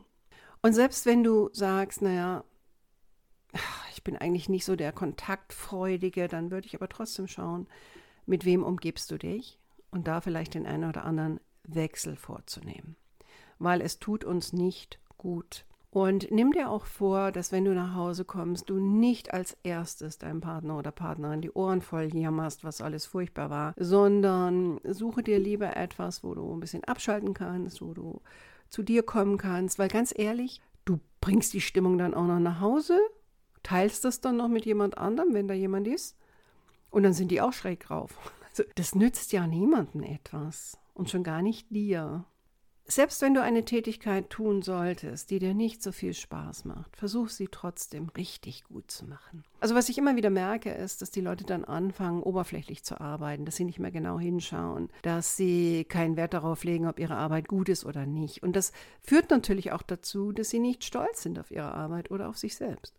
Und 0.62 0.74
selbst 0.74 1.06
wenn 1.06 1.24
du 1.24 1.50
sagst, 1.52 2.02
naja, 2.02 2.44
ich 3.92 4.04
bin 4.04 4.16
eigentlich 4.16 4.48
nicht 4.48 4.64
so 4.64 4.76
der 4.76 4.92
Kontaktfreudige, 4.92 6.28
dann 6.28 6.52
würde 6.52 6.68
ich 6.68 6.76
aber 6.76 6.88
trotzdem 6.88 7.26
schauen, 7.26 7.66
mit 8.26 8.44
wem 8.44 8.62
umgibst 8.62 9.10
du 9.10 9.18
dich 9.18 9.58
und 9.90 10.06
da 10.06 10.20
vielleicht 10.20 10.54
den 10.54 10.66
einen 10.66 10.88
oder 10.88 11.04
anderen 11.04 11.40
Wechsel 11.64 12.14
vorzunehmen 12.14 12.94
weil 13.60 13.82
es 13.82 14.00
tut 14.00 14.24
uns 14.24 14.52
nicht 14.52 14.98
gut. 15.16 15.64
Und 15.92 16.30
nimm 16.30 16.52
dir 16.52 16.70
auch 16.70 16.84
vor, 16.84 17.32
dass 17.32 17.50
wenn 17.50 17.64
du 17.64 17.74
nach 17.74 17.96
Hause 17.96 18.24
kommst, 18.24 18.70
du 18.70 18.78
nicht 18.78 19.34
als 19.34 19.56
erstes 19.64 20.18
deinem 20.18 20.40
Partner 20.40 20.78
oder 20.78 20.92
Partnerin 20.92 21.40
die 21.40 21.50
Ohren 21.50 21.82
voll 21.82 22.14
jammerst, 22.14 22.62
was 22.62 22.80
alles 22.80 23.06
furchtbar 23.06 23.50
war, 23.50 23.74
sondern 23.76 24.80
suche 24.84 25.24
dir 25.24 25.40
lieber 25.40 25.76
etwas, 25.76 26.22
wo 26.22 26.34
du 26.34 26.54
ein 26.54 26.60
bisschen 26.60 26.84
abschalten 26.84 27.34
kannst, 27.34 27.82
wo 27.82 27.92
du 27.92 28.20
zu 28.68 28.84
dir 28.84 29.02
kommen 29.02 29.36
kannst, 29.36 29.80
weil 29.80 29.88
ganz 29.88 30.14
ehrlich, 30.16 30.62
du 30.84 31.00
bringst 31.20 31.52
die 31.54 31.60
Stimmung 31.60 31.98
dann 31.98 32.14
auch 32.14 32.26
noch 32.26 32.38
nach 32.38 32.60
Hause, 32.60 32.98
teilst 33.64 34.04
das 34.04 34.20
dann 34.20 34.36
noch 34.36 34.48
mit 34.48 34.64
jemand 34.64 34.96
anderem, 34.96 35.34
wenn 35.34 35.48
da 35.48 35.54
jemand 35.54 35.88
ist, 35.88 36.16
und 36.90 37.02
dann 37.02 37.12
sind 37.12 37.30
die 37.30 37.40
auch 37.40 37.52
schräg 37.52 37.80
drauf. 37.80 38.16
Also, 38.50 38.64
das 38.74 38.94
nützt 38.94 39.32
ja 39.32 39.46
niemandem 39.46 40.02
etwas 40.02 40.78
und 40.94 41.10
schon 41.10 41.22
gar 41.22 41.42
nicht 41.42 41.70
dir. 41.70 42.24
Selbst 42.90 43.22
wenn 43.22 43.34
du 43.34 43.40
eine 43.40 43.64
Tätigkeit 43.64 44.30
tun 44.30 44.62
solltest, 44.62 45.30
die 45.30 45.38
dir 45.38 45.54
nicht 45.54 45.80
so 45.80 45.92
viel 45.92 46.12
Spaß 46.12 46.64
macht, 46.64 46.96
versuch 46.96 47.28
sie 47.28 47.46
trotzdem 47.46 48.08
richtig 48.16 48.64
gut 48.64 48.90
zu 48.90 49.04
machen. 49.04 49.44
Also 49.60 49.76
was 49.76 49.88
ich 49.88 49.96
immer 49.96 50.16
wieder 50.16 50.30
merke, 50.30 50.72
ist, 50.72 51.00
dass 51.00 51.12
die 51.12 51.20
Leute 51.20 51.44
dann 51.44 51.64
anfangen, 51.64 52.20
oberflächlich 52.20 52.82
zu 52.82 53.00
arbeiten, 53.00 53.44
dass 53.44 53.54
sie 53.54 53.64
nicht 53.64 53.78
mehr 53.78 53.92
genau 53.92 54.18
hinschauen, 54.18 54.88
dass 55.02 55.36
sie 55.36 55.84
keinen 55.84 56.16
Wert 56.16 56.34
darauf 56.34 56.64
legen, 56.64 56.88
ob 56.88 56.98
ihre 56.98 57.14
Arbeit 57.14 57.46
gut 57.46 57.68
ist 57.68 57.84
oder 57.84 58.06
nicht. 58.06 58.42
Und 58.42 58.56
das 58.56 58.72
führt 59.04 59.30
natürlich 59.30 59.70
auch 59.70 59.82
dazu, 59.82 60.32
dass 60.32 60.50
sie 60.50 60.58
nicht 60.58 60.82
stolz 60.82 61.22
sind 61.22 61.38
auf 61.38 61.52
ihre 61.52 61.72
Arbeit 61.72 62.10
oder 62.10 62.28
auf 62.28 62.38
sich 62.38 62.56
selbst. 62.56 62.92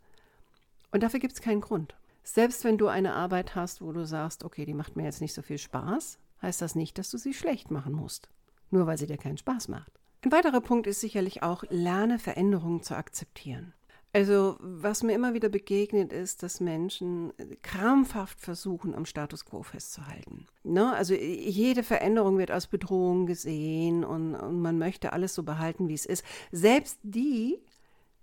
Und 0.92 1.04
dafür 1.04 1.20
gibt 1.20 1.34
es 1.34 1.42
keinen 1.42 1.60
Grund. 1.60 1.96
Selbst 2.24 2.64
wenn 2.64 2.78
du 2.78 2.88
eine 2.88 3.14
Arbeit 3.14 3.56
hast, 3.56 3.82
wo 3.82 3.92
du 3.92 4.06
sagst, 4.06 4.46
okay, 4.46 4.64
die 4.64 4.74
macht 4.74 4.96
mir 4.96 5.04
jetzt 5.04 5.20
nicht 5.20 5.34
so 5.34 5.42
viel 5.42 5.58
Spaß, 5.58 6.18
heißt 6.42 6.62
das 6.62 6.76
nicht, 6.76 6.98
dass 6.98 7.10
du 7.10 7.18
sie 7.18 7.34
schlecht 7.34 7.72
machen 7.72 7.92
musst, 7.92 8.30
nur 8.72 8.88
weil 8.88 8.98
sie 8.98 9.08
dir 9.08 9.18
keinen 9.18 9.38
Spaß 9.38 9.68
macht. 9.68 9.92
Ein 10.24 10.32
weiterer 10.32 10.62
Punkt 10.62 10.88
ist 10.88 11.02
sicherlich 11.02 11.44
auch, 11.44 11.64
lerne 11.70 12.20
Veränderungen 12.20 12.84
zu 12.84 12.96
akzeptieren. 12.96 13.74
Also, 14.14 14.58
was 14.60 15.04
mir 15.04 15.14
immer 15.14 15.34
wieder 15.34 15.48
begegnet, 15.48 16.12
ist, 16.12 16.44
dass 16.44 16.60
Menschen 16.60 17.32
krampfhaft 17.62 18.42
versuchen, 18.42 18.94
am 18.94 19.06
Status 19.06 19.46
quo 19.46 19.64
festzuhalten. 19.64 20.48
Ne? 20.64 20.94
Also, 20.94 21.14
jede 21.14 21.82
Veränderung 21.82 22.38
wird 22.38 22.52
als 22.52 22.68
Bedrohung 22.68 23.26
gesehen 23.26 24.04
und, 24.04 24.36
und 24.36 24.60
man 24.60 24.78
möchte 24.78 25.14
alles 25.14 25.34
so 25.34 25.44
behalten, 25.44 25.88
wie 25.88 25.94
es 25.94 26.06
ist. 26.06 26.26
Selbst 26.52 27.00
die, 27.04 27.60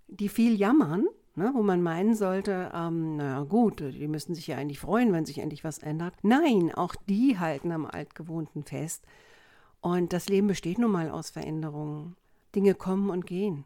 die 0.07 0.29
viel 0.29 0.53
jammern, 0.59 1.07
ne, 1.33 1.51
wo 1.55 1.63
man 1.63 1.81
meinen 1.81 2.13
sollte, 2.13 2.71
ähm, 2.73 3.15
naja 3.15 3.43
gut, 3.43 3.79
die 3.79 4.07
müssten 4.07 4.35
sich 4.35 4.45
ja 4.45 4.57
eigentlich 4.57 4.79
freuen, 4.79 5.11
wenn 5.11 5.25
sich 5.25 5.39
endlich 5.39 5.63
was 5.63 5.79
ändert. 5.79 6.13
Nein, 6.21 6.71
auch 6.73 6.95
die 7.07 7.39
halten 7.39 7.71
am 7.71 7.87
Altgewohnten 7.87 8.63
fest. 8.63 9.05
Und 9.81 10.13
das 10.13 10.27
Leben 10.27 10.47
besteht 10.47 10.77
nun 10.77 10.91
mal 10.91 11.09
aus 11.09 11.29
Veränderungen. 11.29 12.15
Dinge 12.55 12.75
kommen 12.75 13.09
und 13.09 13.25
gehen. 13.25 13.65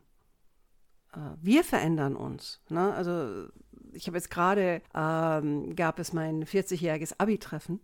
Äh, 1.14 1.20
wir 1.42 1.64
verändern 1.64 2.16
uns. 2.16 2.62
Ne? 2.70 2.94
Also 2.94 3.48
ich 3.94 4.08
habe 4.08 4.18
jetzt 4.18 4.30
gerade, 4.30 4.82
ähm, 4.94 5.76
gab 5.76 6.00
es 6.00 6.14
mein 6.14 6.46
40-jähriges 6.46 7.16
Abi-Treffen 7.18 7.80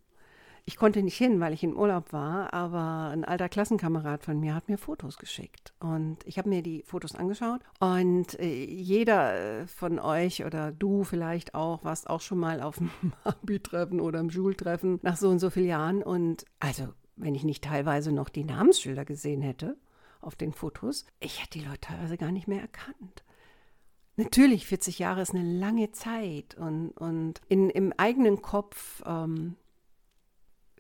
ich 0.70 0.78
konnte 0.78 1.02
nicht 1.02 1.18
hin, 1.18 1.40
weil 1.40 1.52
ich 1.52 1.64
in 1.64 1.76
Urlaub 1.76 2.14
war, 2.14 2.54
aber 2.54 3.10
ein 3.12 3.26
alter 3.26 3.50
Klassenkamerad 3.50 4.24
von 4.24 4.40
mir 4.40 4.54
hat 4.54 4.70
mir 4.70 4.78
Fotos 4.78 5.18
geschickt. 5.18 5.74
Und 5.80 6.18
ich 6.26 6.38
habe 6.38 6.48
mir 6.48 6.62
die 6.62 6.84
Fotos 6.86 7.16
angeschaut. 7.16 7.62
Und 7.80 8.40
äh, 8.40 8.66
jeder 8.66 9.62
äh, 9.62 9.68
von 9.68 9.98
euch 9.98 10.46
oder 10.46 10.72
du 10.72 11.04
vielleicht 11.04 11.56
auch, 11.56 11.84
warst 11.84 12.08
auch 12.08 12.22
schon 12.22 12.38
mal 12.38 12.62
auf 12.62 12.78
dem 12.78 12.92
Abi-Treffen 13.24 14.00
oder 14.00 14.20
im 14.20 14.30
Schultreffen 14.30 15.00
nach 15.02 15.18
so 15.18 15.30
und 15.30 15.40
so 15.40 15.50
vielen 15.50 15.70
Jahren. 15.70 16.04
Und 16.04 16.46
also, 16.60 16.90
wenn 17.20 17.36
ich 17.36 17.44
nicht 17.44 17.64
teilweise 17.64 18.12
noch 18.12 18.30
die 18.30 18.44
Namensschilder 18.44 19.06
gesehen 19.06 19.42
hätte 19.42 19.78
auf 20.22 20.36
den 20.36 20.52
Fotos, 20.52 21.06
ich 21.20 21.42
hätte 21.42 21.60
die 21.60 21.66
Leute 21.66 21.82
teilweise 21.82 22.18
gar 22.18 22.32
nicht 22.32 22.48
mehr 22.48 22.62
erkannt. 22.62 23.24
Natürlich, 24.16 24.66
40 24.66 25.00
Jahre 25.00 25.22
ist 25.22 25.34
eine 25.34 25.44
lange 25.44 25.92
Zeit 25.92 26.56
und, 26.56 26.90
und 26.92 27.42
in, 27.48 27.70
im 27.70 27.94
eigenen 27.96 28.42
Kopf 28.42 29.02
ähm, 29.06 29.56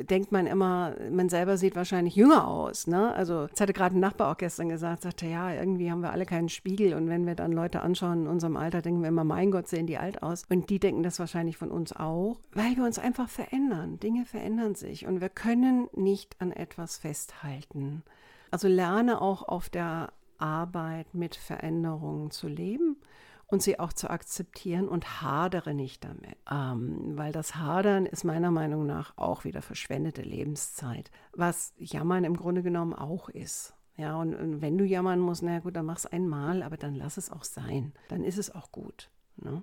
denkt 0.03 0.31
man 0.31 0.47
immer, 0.47 0.95
man 1.11 1.29
selber 1.29 1.57
sieht 1.57 1.75
wahrscheinlich 1.75 2.15
jünger 2.15 2.47
aus. 2.47 2.87
Ne? 2.87 3.13
Also, 3.13 3.47
das 3.47 3.61
hatte 3.61 3.73
gerade 3.73 3.95
ein 3.95 3.99
Nachbar 3.99 4.31
auch 4.31 4.37
gestern 4.37 4.69
gesagt, 4.69 5.03
sagte, 5.03 5.27
ja, 5.27 5.53
irgendwie 5.53 5.91
haben 5.91 6.01
wir 6.01 6.11
alle 6.11 6.25
keinen 6.25 6.49
Spiegel 6.49 6.93
und 6.93 7.09
wenn 7.09 7.25
wir 7.25 7.35
dann 7.35 7.51
Leute 7.51 7.81
anschauen 7.81 8.23
in 8.23 8.27
unserem 8.27 8.57
Alter, 8.57 8.81
denken 8.81 9.01
wir 9.01 9.09
immer, 9.09 9.23
mein 9.23 9.51
Gott, 9.51 9.67
sehen 9.67 9.87
die 9.87 9.97
alt 9.97 10.23
aus. 10.23 10.43
Und 10.49 10.69
die 10.69 10.79
denken 10.79 11.03
das 11.03 11.19
wahrscheinlich 11.19 11.57
von 11.57 11.71
uns 11.71 11.93
auch, 11.93 12.39
weil 12.53 12.75
wir 12.75 12.83
uns 12.83 12.99
einfach 12.99 13.29
verändern. 13.29 13.99
Dinge 13.99 14.25
verändern 14.25 14.75
sich 14.75 15.05
und 15.05 15.21
wir 15.21 15.29
können 15.29 15.87
nicht 15.93 16.35
an 16.39 16.51
etwas 16.51 16.97
festhalten. 16.97 18.03
Also 18.51 18.67
lerne 18.67 19.21
auch 19.21 19.47
auf 19.47 19.69
der 19.69 20.11
Arbeit 20.37 21.13
mit 21.13 21.35
Veränderungen 21.35 22.31
zu 22.31 22.47
leben 22.47 22.97
und 23.49 23.63
sie 23.63 23.79
auch 23.79 23.93
zu 23.93 24.09
akzeptieren 24.09 24.87
und 24.87 25.21
hadere 25.21 25.73
nicht 25.73 26.03
damit. 26.03 26.37
Ähm, 26.49 27.17
weil 27.17 27.31
das 27.31 27.55
Hadern 27.55 28.05
ist 28.05 28.23
meiner 28.23 28.51
Meinung 28.51 28.85
nach 28.85 29.17
auch 29.17 29.43
wieder 29.43 29.61
verschwendete 29.61 30.21
Lebenszeit, 30.21 31.09
was 31.33 31.73
Jammern 31.77 32.23
im 32.23 32.37
Grunde 32.37 32.61
genommen 32.63 32.93
auch 32.93 33.29
ist. 33.29 33.73
Ja, 33.97 34.15
und, 34.15 34.33
und 34.33 34.61
wenn 34.61 34.77
du 34.77 34.85
jammern 34.85 35.19
musst, 35.19 35.43
na 35.43 35.59
gut, 35.59 35.75
dann 35.75 35.85
mach 35.85 35.97
es 35.97 36.05
einmal, 36.05 36.63
aber 36.63 36.77
dann 36.77 36.95
lass 36.95 37.17
es 37.17 37.29
auch 37.29 37.43
sein. 37.43 37.93
Dann 38.07 38.23
ist 38.23 38.37
es 38.37 38.53
auch 38.53 38.71
gut. 38.71 39.09
Ne? 39.35 39.61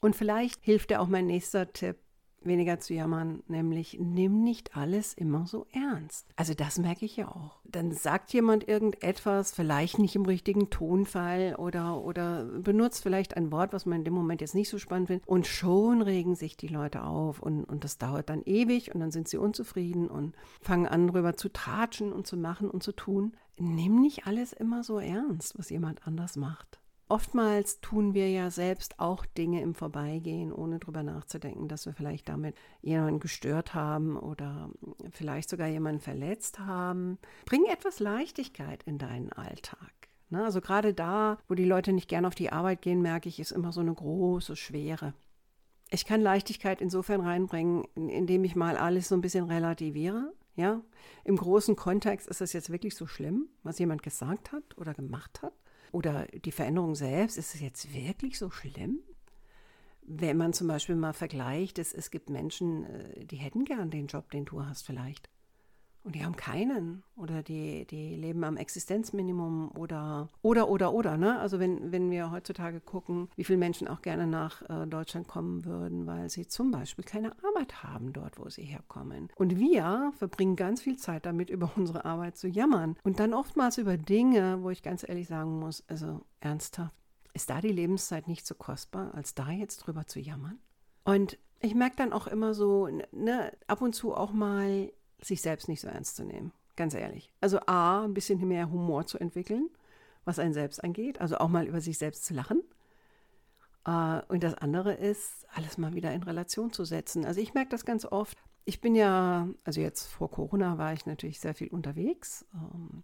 Und 0.00 0.14
vielleicht 0.14 0.62
hilft 0.62 0.90
dir 0.90 1.00
auch 1.00 1.08
mein 1.08 1.26
nächster 1.26 1.72
Tipp, 1.72 1.96
weniger 2.42 2.80
zu 2.80 2.94
jammern, 2.94 3.42
nämlich 3.48 3.98
nimm 4.00 4.42
nicht 4.42 4.76
alles 4.76 5.14
immer 5.14 5.46
so 5.46 5.66
ernst. 5.72 6.26
Also 6.36 6.54
das 6.54 6.78
merke 6.78 7.04
ich 7.04 7.16
ja 7.16 7.28
auch. 7.28 7.58
Dann 7.64 7.92
sagt 7.92 8.32
jemand 8.32 8.66
irgendetwas, 8.66 9.52
vielleicht 9.52 9.98
nicht 9.98 10.16
im 10.16 10.24
richtigen 10.24 10.70
Tonfall 10.70 11.56
oder, 11.56 12.02
oder 12.02 12.44
benutzt 12.44 13.02
vielleicht 13.02 13.36
ein 13.36 13.52
Wort, 13.52 13.72
was 13.72 13.86
man 13.86 13.98
in 13.98 14.04
dem 14.04 14.14
Moment 14.14 14.40
jetzt 14.40 14.54
nicht 14.54 14.70
so 14.70 14.78
spannend 14.78 15.08
findet 15.08 15.28
und 15.28 15.46
schon 15.46 16.02
regen 16.02 16.34
sich 16.34 16.56
die 16.56 16.68
Leute 16.68 17.04
auf 17.04 17.40
und, 17.40 17.64
und 17.64 17.84
das 17.84 17.98
dauert 17.98 18.30
dann 18.30 18.42
ewig 18.44 18.94
und 18.94 19.00
dann 19.00 19.10
sind 19.10 19.28
sie 19.28 19.36
unzufrieden 19.36 20.08
und 20.08 20.34
fangen 20.60 20.86
an, 20.86 21.08
darüber 21.08 21.36
zu 21.36 21.50
tratschen 21.52 22.12
und 22.12 22.26
zu 22.26 22.36
machen 22.36 22.70
und 22.70 22.82
zu 22.82 22.92
tun. 22.92 23.36
Nimm 23.58 24.00
nicht 24.00 24.26
alles 24.26 24.52
immer 24.52 24.82
so 24.82 24.98
ernst, 24.98 25.58
was 25.58 25.68
jemand 25.68 26.06
anders 26.06 26.36
macht. 26.36 26.80
Oftmals 27.10 27.80
tun 27.80 28.14
wir 28.14 28.30
ja 28.30 28.50
selbst 28.50 29.00
auch 29.00 29.26
Dinge 29.26 29.62
im 29.62 29.74
Vorbeigehen, 29.74 30.52
ohne 30.52 30.78
darüber 30.78 31.02
nachzudenken, 31.02 31.66
dass 31.66 31.84
wir 31.84 31.92
vielleicht 31.92 32.28
damit 32.28 32.54
jemanden 32.82 33.18
gestört 33.18 33.74
haben 33.74 34.16
oder 34.16 34.70
vielleicht 35.10 35.50
sogar 35.50 35.66
jemanden 35.66 36.00
verletzt 36.00 36.60
haben. 36.60 37.18
Bring 37.46 37.64
etwas 37.64 37.98
Leichtigkeit 37.98 38.84
in 38.84 38.98
deinen 38.98 39.32
Alltag. 39.32 39.90
Ne? 40.28 40.44
Also 40.44 40.60
gerade 40.60 40.94
da, 40.94 41.38
wo 41.48 41.56
die 41.56 41.64
Leute 41.64 41.92
nicht 41.92 42.08
gern 42.08 42.24
auf 42.24 42.36
die 42.36 42.52
Arbeit 42.52 42.80
gehen, 42.80 43.02
merke 43.02 43.28
ich, 43.28 43.40
ist 43.40 43.50
immer 43.50 43.72
so 43.72 43.80
eine 43.80 43.92
große 43.92 44.54
Schwere. 44.54 45.12
Ich 45.90 46.04
kann 46.04 46.20
Leichtigkeit 46.20 46.80
insofern 46.80 47.22
reinbringen, 47.22 47.86
indem 47.96 48.44
ich 48.44 48.54
mal 48.54 48.76
alles 48.76 49.08
so 49.08 49.16
ein 49.16 49.20
bisschen 49.20 49.46
relativiere. 49.46 50.32
Ja, 50.54 50.80
im 51.24 51.36
großen 51.36 51.74
Kontext 51.74 52.28
ist 52.28 52.40
es 52.40 52.52
jetzt 52.52 52.70
wirklich 52.70 52.94
so 52.94 53.08
schlimm, 53.08 53.48
was 53.64 53.80
jemand 53.80 54.04
gesagt 54.04 54.52
hat 54.52 54.78
oder 54.78 54.94
gemacht 54.94 55.42
hat. 55.42 55.54
Oder 55.92 56.26
die 56.26 56.52
Veränderung 56.52 56.94
selbst, 56.94 57.36
ist 57.36 57.54
es 57.54 57.60
jetzt 57.60 57.92
wirklich 57.92 58.38
so 58.38 58.50
schlimm? 58.50 59.00
Wenn 60.02 60.36
man 60.36 60.52
zum 60.52 60.66
Beispiel 60.66 60.96
mal 60.96 61.12
vergleicht, 61.12 61.78
es, 61.78 61.92
es 61.92 62.10
gibt 62.10 62.30
Menschen, 62.30 62.84
äh, 62.84 63.24
die 63.26 63.36
hätten 63.36 63.64
gern 63.64 63.90
den 63.90 64.06
Job, 64.06 64.30
den 64.30 64.44
du 64.44 64.64
hast 64.64 64.82
vielleicht. 64.82 65.28
Und 66.02 66.14
die 66.14 66.24
haben 66.24 66.36
keinen. 66.36 67.02
Oder 67.16 67.42
die, 67.42 67.86
die 67.86 68.16
leben 68.16 68.42
am 68.44 68.56
Existenzminimum 68.56 69.70
oder, 69.76 70.28
oder, 70.42 70.68
oder, 70.68 70.92
oder. 70.94 71.16
Ne? 71.16 71.38
Also 71.38 71.58
wenn, 71.58 71.92
wenn 71.92 72.10
wir 72.10 72.30
heutzutage 72.30 72.80
gucken, 72.80 73.28
wie 73.36 73.44
viele 73.44 73.58
Menschen 73.58 73.86
auch 73.86 74.00
gerne 74.00 74.26
nach 74.26 74.62
äh, 74.70 74.86
Deutschland 74.86 75.28
kommen 75.28 75.64
würden, 75.64 76.06
weil 76.06 76.30
sie 76.30 76.46
zum 76.46 76.70
Beispiel 76.70 77.04
keine 77.04 77.32
Arbeit 77.44 77.82
haben 77.82 78.12
dort, 78.12 78.38
wo 78.38 78.48
sie 78.48 78.62
herkommen. 78.62 79.28
Und 79.34 79.58
wir 79.58 80.12
verbringen 80.16 80.56
ganz 80.56 80.80
viel 80.80 80.96
Zeit 80.96 81.26
damit, 81.26 81.50
über 81.50 81.70
unsere 81.76 82.04
Arbeit 82.04 82.36
zu 82.36 82.48
jammern. 82.48 82.96
Und 83.02 83.20
dann 83.20 83.34
oftmals 83.34 83.76
über 83.76 83.98
Dinge, 83.98 84.62
wo 84.62 84.70
ich 84.70 84.82
ganz 84.82 85.06
ehrlich 85.06 85.28
sagen 85.28 85.58
muss, 85.58 85.84
also 85.88 86.22
ernsthaft, 86.40 86.94
ist 87.34 87.50
da 87.50 87.60
die 87.60 87.72
Lebenszeit 87.72 88.26
nicht 88.26 88.46
so 88.46 88.54
kostbar, 88.54 89.14
als 89.14 89.34
da 89.34 89.50
jetzt 89.50 89.78
drüber 89.78 90.06
zu 90.06 90.18
jammern? 90.18 90.58
Und 91.04 91.38
ich 91.60 91.74
merke 91.74 91.96
dann 91.96 92.12
auch 92.12 92.26
immer 92.26 92.54
so, 92.54 92.88
ne, 93.12 93.52
ab 93.66 93.82
und 93.82 93.94
zu 93.94 94.14
auch 94.14 94.32
mal 94.32 94.90
sich 95.22 95.42
selbst 95.42 95.68
nicht 95.68 95.80
so 95.80 95.88
ernst 95.88 96.16
zu 96.16 96.24
nehmen. 96.24 96.52
Ganz 96.76 96.94
ehrlich. 96.94 97.32
Also 97.40 97.60
A, 97.66 98.04
ein 98.04 98.14
bisschen 98.14 98.46
mehr 98.46 98.70
Humor 98.70 99.06
zu 99.06 99.18
entwickeln, 99.18 99.68
was 100.24 100.38
einen 100.38 100.54
selbst 100.54 100.82
angeht. 100.82 101.20
Also 101.20 101.38
auch 101.38 101.48
mal 101.48 101.66
über 101.66 101.80
sich 101.80 101.98
selbst 101.98 102.24
zu 102.24 102.34
lachen. 102.34 102.62
Uh, 103.88 104.20
und 104.28 104.42
das 104.42 104.54
andere 104.54 104.92
ist, 104.92 105.46
alles 105.54 105.78
mal 105.78 105.94
wieder 105.94 106.12
in 106.12 106.22
Relation 106.22 106.70
zu 106.70 106.84
setzen. 106.84 107.24
Also 107.24 107.40
ich 107.40 107.54
merke 107.54 107.70
das 107.70 107.86
ganz 107.86 108.04
oft. 108.04 108.36
Ich 108.66 108.82
bin 108.82 108.94
ja, 108.94 109.48
also 109.64 109.80
jetzt 109.80 110.06
vor 110.06 110.30
Corona 110.30 110.76
war 110.76 110.92
ich 110.92 111.06
natürlich 111.06 111.40
sehr 111.40 111.54
viel 111.54 111.68
unterwegs. 111.68 112.44
Ähm, 112.54 113.02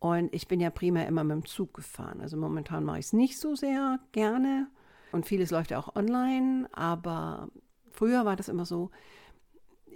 und 0.00 0.34
ich 0.34 0.48
bin 0.48 0.60
ja 0.60 0.68
primär 0.70 1.06
immer 1.06 1.24
mit 1.24 1.34
dem 1.34 1.46
Zug 1.46 1.74
gefahren. 1.74 2.20
Also 2.20 2.36
momentan 2.36 2.84
mache 2.84 2.98
ich 2.98 3.06
es 3.06 3.12
nicht 3.12 3.38
so 3.38 3.54
sehr 3.54 4.00
gerne. 4.12 4.68
Und 5.12 5.26
vieles 5.26 5.50
läuft 5.50 5.70
ja 5.70 5.78
auch 5.78 5.96
online. 5.96 6.68
Aber 6.72 7.48
früher 7.90 8.24
war 8.24 8.36
das 8.36 8.48
immer 8.48 8.66
so, 8.66 8.90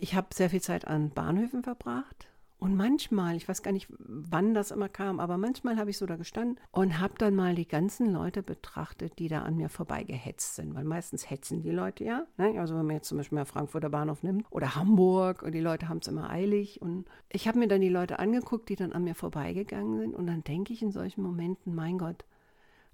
ich 0.00 0.14
habe 0.14 0.28
sehr 0.32 0.50
viel 0.50 0.60
Zeit 0.60 0.86
an 0.86 1.10
Bahnhöfen 1.10 1.62
verbracht. 1.62 2.28
Und 2.58 2.74
manchmal, 2.74 3.36
ich 3.36 3.46
weiß 3.46 3.62
gar 3.62 3.72
nicht, 3.72 3.86
wann 3.98 4.54
das 4.54 4.70
immer 4.70 4.88
kam, 4.88 5.20
aber 5.20 5.36
manchmal 5.36 5.76
habe 5.76 5.90
ich 5.90 5.98
so 5.98 6.06
da 6.06 6.16
gestanden 6.16 6.58
und 6.70 6.98
habe 7.00 7.12
dann 7.18 7.34
mal 7.34 7.54
die 7.54 7.68
ganzen 7.68 8.10
Leute 8.10 8.42
betrachtet, 8.42 9.18
die 9.18 9.28
da 9.28 9.42
an 9.42 9.56
mir 9.56 9.68
vorbeigehetzt 9.68 10.56
sind. 10.56 10.74
Weil 10.74 10.84
meistens 10.84 11.28
hetzen 11.28 11.60
die 11.60 11.70
Leute 11.70 12.04
ja. 12.04 12.26
Ne? 12.38 12.58
Also 12.58 12.74
wenn 12.74 12.86
man 12.86 12.96
jetzt 12.96 13.08
zum 13.08 13.18
Beispiel 13.18 13.36
mal 13.36 13.44
Frankfurter 13.44 13.90
Bahnhof 13.90 14.22
nimmt 14.22 14.46
oder 14.50 14.74
Hamburg 14.74 15.42
und 15.42 15.52
die 15.52 15.60
Leute 15.60 15.90
haben 15.90 15.98
es 15.98 16.08
immer 16.08 16.30
eilig. 16.30 16.80
Und 16.80 17.04
ich 17.28 17.46
habe 17.46 17.58
mir 17.58 17.68
dann 17.68 17.82
die 17.82 17.90
Leute 17.90 18.18
angeguckt, 18.18 18.70
die 18.70 18.76
dann 18.76 18.92
an 18.92 19.04
mir 19.04 19.14
vorbeigegangen 19.14 19.98
sind. 19.98 20.14
Und 20.14 20.26
dann 20.26 20.42
denke 20.42 20.72
ich 20.72 20.80
in 20.80 20.92
solchen 20.92 21.22
Momenten, 21.22 21.74
mein 21.74 21.98
Gott, 21.98 22.24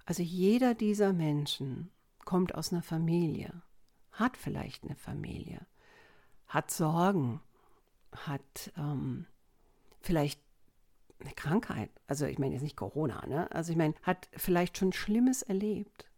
also 0.05 0.23
jeder 0.23 0.73
dieser 0.73 1.13
Menschen 1.13 1.89
kommt 2.25 2.53
aus 2.53 2.73
einer 2.73 2.83
Familie, 2.83 3.61
hat 4.11 4.35
vielleicht 4.35 4.83
eine 4.83 4.95
Familie 4.95 5.61
hat 6.47 6.71
Sorgen, 6.71 7.41
hat 8.11 8.71
ähm, 8.77 9.25
vielleicht 10.01 10.41
eine 11.19 11.33
Krankheit, 11.33 11.89
also 12.07 12.25
ich 12.25 12.37
meine 12.37 12.53
jetzt 12.53 12.63
nicht 12.63 12.75
Corona, 12.75 13.25
ne? 13.27 13.49
Also 13.51 13.71
ich 13.71 13.77
meine, 13.77 13.93
hat 14.03 14.29
vielleicht 14.35 14.77
schon 14.77 14.93
Schlimmes 14.93 15.41
erlebt, 15.41 16.09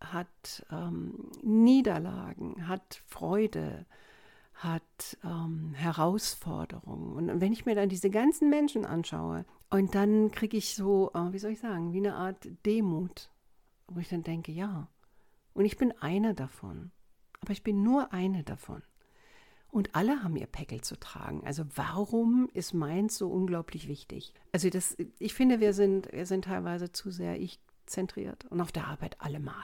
hat 0.00 0.64
ähm, 0.70 1.30
Niederlagen, 1.42 2.68
hat 2.68 3.02
Freude, 3.06 3.86
hat 4.54 5.18
ähm, 5.24 5.74
Herausforderungen. 5.74 7.30
Und 7.30 7.40
wenn 7.40 7.52
ich 7.52 7.66
mir 7.66 7.74
dann 7.74 7.88
diese 7.88 8.10
ganzen 8.10 8.50
Menschen 8.50 8.84
anschaue, 8.84 9.44
und 9.70 9.94
dann 9.94 10.30
kriege 10.30 10.56
ich 10.56 10.74
so, 10.74 11.10
äh, 11.14 11.32
wie 11.32 11.38
soll 11.38 11.52
ich 11.52 11.60
sagen, 11.60 11.92
wie 11.92 11.98
eine 11.98 12.14
Art 12.14 12.46
Demut, 12.66 13.30
wo 13.88 13.98
ich 14.00 14.08
dann 14.08 14.22
denke, 14.22 14.52
ja, 14.52 14.88
Und 15.54 15.64
ich 15.64 15.76
bin 15.76 15.92
eine 16.00 16.34
davon. 16.34 16.92
Aber 17.40 17.52
ich 17.52 17.62
bin 17.62 17.82
nur 17.82 18.12
eine 18.12 18.44
davon. 18.44 18.82
Und 19.72 19.94
alle 19.94 20.22
haben 20.22 20.36
ihr 20.36 20.46
Päckel 20.46 20.82
zu 20.82 21.00
tragen. 21.00 21.42
Also 21.46 21.64
warum 21.74 22.50
ist 22.52 22.74
meins 22.74 23.16
so 23.16 23.30
unglaublich 23.30 23.88
wichtig? 23.88 24.34
Also 24.52 24.68
das, 24.68 24.94
ich 25.18 25.32
finde, 25.32 25.60
wir 25.60 25.72
sind, 25.72 26.12
wir 26.12 26.26
sind 26.26 26.44
teilweise 26.44 26.92
zu 26.92 27.10
sehr 27.10 27.40
ich-zentriert 27.40 28.44
und 28.50 28.60
auf 28.60 28.70
der 28.70 28.86
Arbeit 28.86 29.18
allemal. 29.22 29.54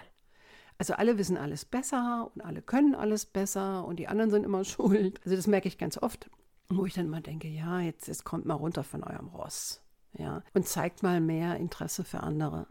Also 0.79 0.95
alle 0.95 1.19
wissen 1.19 1.37
alles 1.37 1.67
besser 1.67 2.31
und 2.35 2.41
alle 2.41 2.63
können 2.63 2.95
alles 2.95 3.27
besser 3.27 3.85
und 3.85 3.99
die 3.99 4.09
anderen 4.09 4.31
sind 4.31 4.45
immer 4.45 4.65
schuld. 4.65 5.21
Also 5.25 5.37
das 5.37 5.47
merke 5.47 5.69
ich 5.69 5.77
ganz 5.77 5.99
oft, 5.99 6.31
wo 6.71 6.87
ich 6.87 6.95
dann 6.95 7.05
immer 7.05 7.21
denke, 7.21 7.49
ja, 7.49 7.81
jetzt, 7.81 8.09
jetzt 8.09 8.25
kommt 8.25 8.47
mal 8.47 8.55
runter 8.55 8.85
von 8.85 9.05
eurem 9.05 9.29
Ross. 9.29 9.83
Ja, 10.17 10.43
und 10.55 10.67
zeigt 10.67 11.03
mal 11.03 11.21
mehr 11.21 11.59
Interesse 11.59 12.03
für 12.03 12.21
andere. 12.21 12.67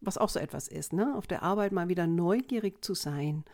Was 0.00 0.16
auch 0.16 0.30
so 0.30 0.38
etwas 0.38 0.66
ist, 0.66 0.94
ne? 0.94 1.14
Auf 1.14 1.26
der 1.26 1.42
Arbeit 1.42 1.72
mal 1.72 1.90
wieder 1.90 2.06
neugierig 2.06 2.82
zu 2.82 2.94
sein 2.94 3.44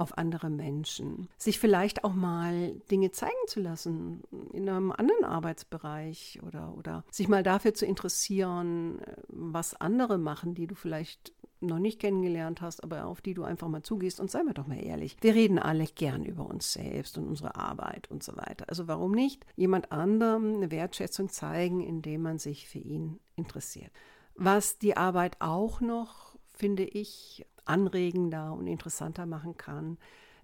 auf 0.00 0.16
andere 0.16 0.50
Menschen. 0.50 1.28
Sich 1.36 1.58
vielleicht 1.58 2.04
auch 2.04 2.14
mal 2.14 2.72
Dinge 2.90 3.12
zeigen 3.12 3.32
zu 3.46 3.60
lassen 3.60 4.22
in 4.52 4.68
einem 4.68 4.92
anderen 4.92 5.24
Arbeitsbereich 5.24 6.40
oder, 6.46 6.74
oder 6.76 7.04
sich 7.10 7.28
mal 7.28 7.42
dafür 7.42 7.74
zu 7.74 7.86
interessieren, 7.86 9.00
was 9.28 9.74
andere 9.74 10.18
machen, 10.18 10.54
die 10.54 10.66
du 10.66 10.74
vielleicht 10.74 11.32
noch 11.60 11.78
nicht 11.78 12.00
kennengelernt 12.00 12.60
hast, 12.60 12.82
aber 12.82 13.04
auf 13.04 13.20
die 13.20 13.34
du 13.34 13.44
einfach 13.44 13.68
mal 13.68 13.82
zugehst. 13.82 14.20
Und 14.20 14.30
seien 14.30 14.46
wir 14.46 14.54
doch 14.54 14.66
mal 14.66 14.82
ehrlich, 14.82 15.16
wir 15.20 15.34
reden 15.34 15.58
alle 15.58 15.84
gern 15.84 16.24
über 16.24 16.46
uns 16.46 16.72
selbst 16.72 17.18
und 17.18 17.28
unsere 17.28 17.56
Arbeit 17.56 18.10
und 18.10 18.22
so 18.22 18.36
weiter. 18.36 18.64
Also 18.68 18.88
warum 18.88 19.12
nicht 19.12 19.44
jemand 19.56 19.92
anderem 19.92 20.54
eine 20.54 20.70
Wertschätzung 20.70 21.28
zeigen, 21.28 21.80
indem 21.80 22.22
man 22.22 22.38
sich 22.38 22.68
für 22.68 22.78
ihn 22.78 23.20
interessiert. 23.36 23.90
Was 24.34 24.78
die 24.78 24.96
Arbeit 24.96 25.36
auch 25.40 25.80
noch, 25.80 26.34
finde 26.54 26.84
ich, 26.84 27.46
anregender 27.70 28.52
und 28.52 28.66
interessanter 28.66 29.26
machen 29.26 29.56
kann, 29.56 29.96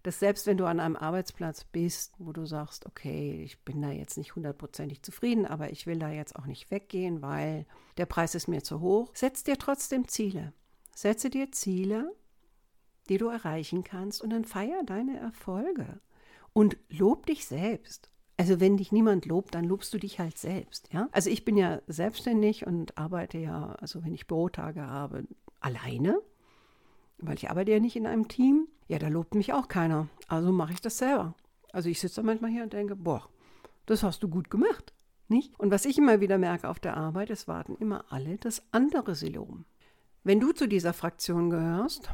dass 0.02 0.20
selbst 0.20 0.46
wenn 0.46 0.56
du 0.56 0.66
an 0.66 0.78
einem 0.78 0.94
Arbeitsplatz 0.94 1.64
bist, 1.64 2.14
wo 2.18 2.32
du 2.32 2.46
sagst, 2.46 2.86
okay, 2.86 3.42
ich 3.42 3.64
bin 3.64 3.82
da 3.82 3.90
jetzt 3.90 4.16
nicht 4.16 4.36
hundertprozentig 4.36 5.02
zufrieden, 5.02 5.46
aber 5.46 5.70
ich 5.70 5.86
will 5.86 5.98
da 5.98 6.10
jetzt 6.10 6.36
auch 6.36 6.46
nicht 6.46 6.70
weggehen, 6.70 7.22
weil 7.22 7.66
der 7.96 8.06
Preis 8.06 8.36
ist 8.36 8.46
mir 8.46 8.62
zu 8.62 8.80
hoch, 8.80 9.10
setz 9.14 9.42
dir 9.42 9.58
trotzdem 9.58 10.06
Ziele. 10.06 10.52
Setze 10.94 11.28
dir 11.28 11.50
Ziele, 11.50 12.14
die 13.08 13.18
du 13.18 13.26
erreichen 13.26 13.82
kannst 13.82 14.22
und 14.22 14.30
dann 14.30 14.44
feier 14.44 14.82
deine 14.84 15.18
Erfolge 15.18 16.00
und 16.52 16.76
lob 16.88 17.26
dich 17.26 17.44
selbst. 17.46 18.08
Also 18.36 18.60
wenn 18.60 18.76
dich 18.76 18.92
niemand 18.92 19.26
lobt, 19.26 19.56
dann 19.56 19.64
lobst 19.64 19.92
du 19.92 19.98
dich 19.98 20.20
halt 20.20 20.38
selbst, 20.38 20.92
ja? 20.92 21.08
Also 21.10 21.30
ich 21.30 21.44
bin 21.44 21.56
ja 21.56 21.80
selbstständig 21.88 22.66
und 22.66 22.96
arbeite 22.96 23.38
ja, 23.38 23.72
also 23.80 24.04
wenn 24.04 24.14
ich 24.14 24.28
Bürotage 24.28 24.86
habe, 24.86 25.24
alleine 25.60 26.20
weil 27.18 27.36
ich 27.36 27.50
arbeite 27.50 27.72
ja 27.72 27.80
nicht 27.80 27.96
in 27.96 28.06
einem 28.06 28.28
Team. 28.28 28.68
Ja, 28.88 28.98
da 28.98 29.08
lobt 29.08 29.34
mich 29.34 29.52
auch 29.52 29.68
keiner. 29.68 30.08
Also 30.28 30.52
mache 30.52 30.72
ich 30.72 30.80
das 30.80 30.98
selber. 30.98 31.34
Also 31.72 31.88
ich 31.88 32.00
sitze 32.00 32.16
da 32.16 32.22
manchmal 32.22 32.50
hier 32.50 32.62
und 32.62 32.72
denke, 32.72 32.96
boah, 32.96 33.28
das 33.86 34.02
hast 34.02 34.22
du 34.22 34.28
gut 34.28 34.50
gemacht. 34.50 34.92
Nicht? 35.28 35.58
Und 35.58 35.70
was 35.72 35.84
ich 35.84 35.98
immer 35.98 36.20
wieder 36.20 36.38
merke 36.38 36.68
auf 36.68 36.78
der 36.78 36.96
Arbeit, 36.96 37.30
es 37.30 37.48
warten 37.48 37.76
immer 37.76 38.04
alle, 38.10 38.38
dass 38.38 38.62
andere 38.70 39.14
sie 39.14 39.28
loben. 39.28 39.66
Wenn 40.22 40.40
du 40.40 40.52
zu 40.52 40.68
dieser 40.68 40.92
Fraktion 40.92 41.50
gehörst 41.50 42.10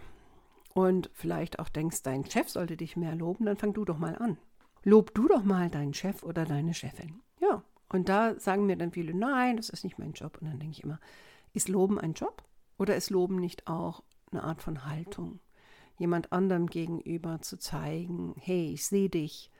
und 0.75 1.11
vielleicht 1.13 1.59
auch 1.59 1.69
denkst, 1.69 2.03
dein 2.03 2.25
Chef 2.25 2.49
sollte 2.49 2.77
dich 2.77 2.97
mehr 2.97 3.15
loben, 3.15 3.45
dann 3.45 3.57
fang 3.57 3.75
du 3.75 3.85
doch 3.85 3.99
mal 3.99 4.17
an. 4.17 4.39
Lob 4.83 5.15
du 5.15 5.29
doch 5.29 5.45
mal 5.45 5.69
deinen 5.71 5.95
Chef 5.95 6.23
oder 6.23 6.45
deine 6.45 6.75
Chefin. 6.75 7.21
Ja. 7.41 7.63
Und 7.89 8.09
da 8.09 8.39
sagen 8.41 8.65
mir 8.65 8.77
dann 8.77 8.93
viele, 8.93 9.13
nein, 9.13 9.59
das 9.59 9.69
ist 9.69 9.85
nicht 9.85 9.99
mein 9.99 10.13
Job. 10.13 10.39
Und 10.41 10.49
dann 10.49 10.59
denke 10.59 10.73
ich 10.73 10.83
immer, 10.83 10.99
ist 11.53 11.69
Loben 11.69 12.01
ein 12.01 12.15
Job? 12.15 12.43
Oder 12.79 12.97
ist 12.97 13.11
Loben 13.11 13.37
nicht 13.37 13.67
auch 13.67 14.03
eine 14.33 14.45
Art 14.45 14.63
von 14.63 14.87
Haltung, 14.87 15.41
jemand 15.99 16.33
anderem 16.33 16.67
gegenüber 16.67 17.41
zu 17.43 17.59
zeigen, 17.59 18.35
hey, 18.39 18.73
ich 18.73 18.87
sehe 18.87 19.09
dich, 19.09 19.51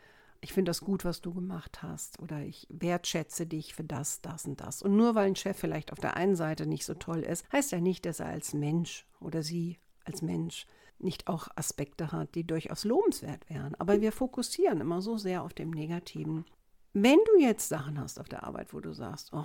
ich 0.41 0.53
finde 0.53 0.71
das 0.71 0.81
gut, 0.81 1.05
was 1.05 1.21
du 1.21 1.33
gemacht 1.33 1.83
hast 1.83 2.19
oder 2.21 2.41
ich 2.41 2.67
wertschätze 2.69 3.47
dich 3.47 3.75
für 3.75 3.85
das, 3.85 4.21
das 4.23 4.45
und 4.45 4.61
das. 4.61 4.83
Und 4.83 4.97
nur 4.97 5.15
weil 5.15 5.29
ein 5.29 5.37
Chef 5.37 5.57
vielleicht 5.57 5.93
auf 5.93 6.01
der 6.01 6.17
einen 6.17 6.35
Seite 6.35 6.67
nicht 6.67 6.85
so 6.85 6.95
toll 6.95 7.21
ist, 7.21 7.51
heißt 7.53 7.71
ja 7.71 7.81
nicht, 7.81 8.05
dass 8.05 8.19
er 8.19 8.27
als 8.27 8.53
Mensch 8.53 9.07
oder 9.21 9.43
sie 9.43 9.79
als 10.05 10.21
Mensch 10.21 10.67
nicht 10.99 11.29
auch 11.29 11.49
Aspekte 11.55 12.11
hat, 12.13 12.35
die 12.35 12.45
durchaus 12.45 12.85
lobenswert 12.85 13.49
wären. 13.49 13.75
Aber 13.77 14.01
wir 14.01 14.13
fokussieren 14.13 14.81
immer 14.81 15.01
so 15.01 15.17
sehr 15.17 15.43
auf 15.45 15.55
dem 15.55 15.71
Negativen. 15.71 16.45
Wenn 16.93 17.19
du 17.27 17.41
jetzt 17.41 17.69
Sachen 17.69 17.99
hast 17.99 18.19
auf 18.19 18.29
der 18.29 18.45
Arbeit, 18.45 18.75
wo 18.75 18.81
du 18.81 18.93
sagst, 18.93 19.31
oh, 19.33 19.45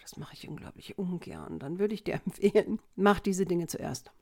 das 0.00 0.16
mache 0.16 0.34
ich 0.34 0.48
unglaublich 0.48 0.98
ungern, 0.98 1.58
dann 1.58 1.78
würde 1.78 1.94
ich 1.94 2.04
dir 2.04 2.14
empfehlen, 2.26 2.80
mach 2.96 3.20
diese 3.20 3.44
Dinge 3.44 3.66
zuerst. 3.66 4.12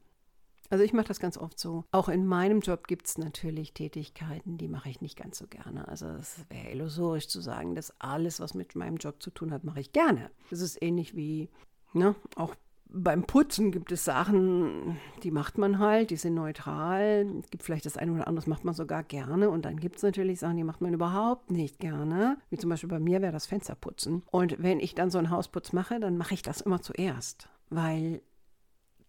Also 0.70 0.84
ich 0.84 0.92
mache 0.92 1.08
das 1.08 1.20
ganz 1.20 1.38
oft 1.38 1.58
so. 1.58 1.84
Auch 1.92 2.08
in 2.08 2.26
meinem 2.26 2.60
Job 2.60 2.86
gibt 2.88 3.06
es 3.06 3.18
natürlich 3.18 3.72
Tätigkeiten, 3.72 4.58
die 4.58 4.68
mache 4.68 4.88
ich 4.88 5.00
nicht 5.00 5.16
ganz 5.16 5.38
so 5.38 5.46
gerne. 5.46 5.88
Also 5.88 6.06
es 6.06 6.44
wäre 6.48 6.70
illusorisch 6.70 7.28
zu 7.28 7.40
sagen, 7.40 7.74
dass 7.74 8.00
alles, 8.00 8.40
was 8.40 8.54
mit 8.54 8.74
meinem 8.74 8.96
Job 8.96 9.22
zu 9.22 9.30
tun 9.30 9.52
hat, 9.52 9.64
mache 9.64 9.80
ich 9.80 9.92
gerne. 9.92 10.30
Das 10.50 10.60
ist 10.60 10.82
ähnlich 10.82 11.14
wie, 11.14 11.48
ne, 11.92 12.14
auch 12.34 12.54
beim 12.88 13.24
Putzen 13.24 13.72
gibt 13.72 13.90
es 13.92 14.04
Sachen, 14.04 14.96
die 15.22 15.30
macht 15.30 15.58
man 15.58 15.78
halt, 15.78 16.10
die 16.10 16.16
sind 16.16 16.34
neutral. 16.34 17.26
Es 17.40 17.50
gibt 17.50 17.64
vielleicht 17.64 17.86
das 17.86 17.96
eine 17.96 18.12
oder 18.12 18.28
andere, 18.28 18.42
das 18.42 18.46
macht 18.46 18.64
man 18.64 18.74
sogar 18.74 19.02
gerne. 19.02 19.50
Und 19.50 19.64
dann 19.64 19.78
gibt 19.78 19.96
es 19.96 20.02
natürlich 20.02 20.38
Sachen, 20.40 20.56
die 20.56 20.64
macht 20.64 20.80
man 20.80 20.94
überhaupt 20.94 21.50
nicht 21.50 21.78
gerne. 21.78 22.38
Wie 22.48 22.58
zum 22.58 22.70
Beispiel 22.70 22.88
bei 22.88 23.00
mir 23.00 23.22
wäre 23.22 23.32
das 23.32 23.46
Fensterputzen. 23.46 24.22
Und 24.30 24.62
wenn 24.62 24.80
ich 24.80 24.94
dann 24.94 25.10
so 25.10 25.18
einen 25.18 25.30
Hausputz 25.30 25.72
mache, 25.72 26.00
dann 26.00 26.16
mache 26.16 26.34
ich 26.34 26.42
das 26.42 26.60
immer 26.60 26.80
zuerst. 26.80 27.48
Weil 27.70 28.22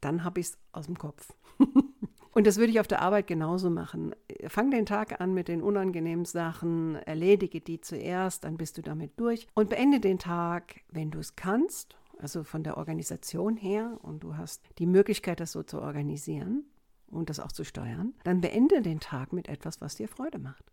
dann 0.02 0.24
habe 0.24 0.40
ich 0.40 0.48
es 0.48 0.58
aus 0.72 0.88
dem 0.88 0.98
Kopf. 0.98 1.34
Und 2.32 2.46
das 2.46 2.58
würde 2.58 2.72
ich 2.72 2.80
auf 2.80 2.88
der 2.88 3.02
Arbeit 3.02 3.26
genauso 3.26 3.72
machen. 3.72 4.14
Fang 4.48 4.70
den 4.70 4.86
Tag 4.86 5.20
an 5.22 5.34
mit 5.34 5.48
den 5.48 5.64
unangenehmen 5.64 6.24
Sachen, 6.24 6.96
erledige 6.96 7.62
die 7.62 7.82
zuerst, 7.82 8.44
dann 8.44 8.58
bist 8.58 8.78
du 8.78 8.84
damit 8.84 9.20
durch 9.20 9.48
und 9.56 9.72
beende 9.72 10.00
den 10.00 10.20
Tag, 10.20 10.82
wenn 10.90 11.10
du 11.10 11.18
es 11.18 11.36
kannst, 11.36 11.98
also 12.20 12.44
von 12.44 12.64
der 12.64 12.78
Organisation 12.78 13.58
her 13.58 13.98
und 14.04 14.24
du 14.24 14.38
hast 14.38 14.62
die 14.78 14.86
Möglichkeit, 14.86 15.40
das 15.40 15.52
so 15.52 15.64
zu 15.64 15.82
organisieren 15.82 16.66
und 17.08 17.32
das 17.32 17.40
auch 17.40 17.52
zu 17.52 17.64
steuern, 17.64 18.14
dann 18.24 18.42
beende 18.42 18.84
den 18.84 19.00
Tag 19.00 19.34
mit 19.34 19.48
etwas, 19.48 19.82
was 19.82 19.96
dir 19.96 20.08
Freude 20.08 20.38
macht. 20.38 20.72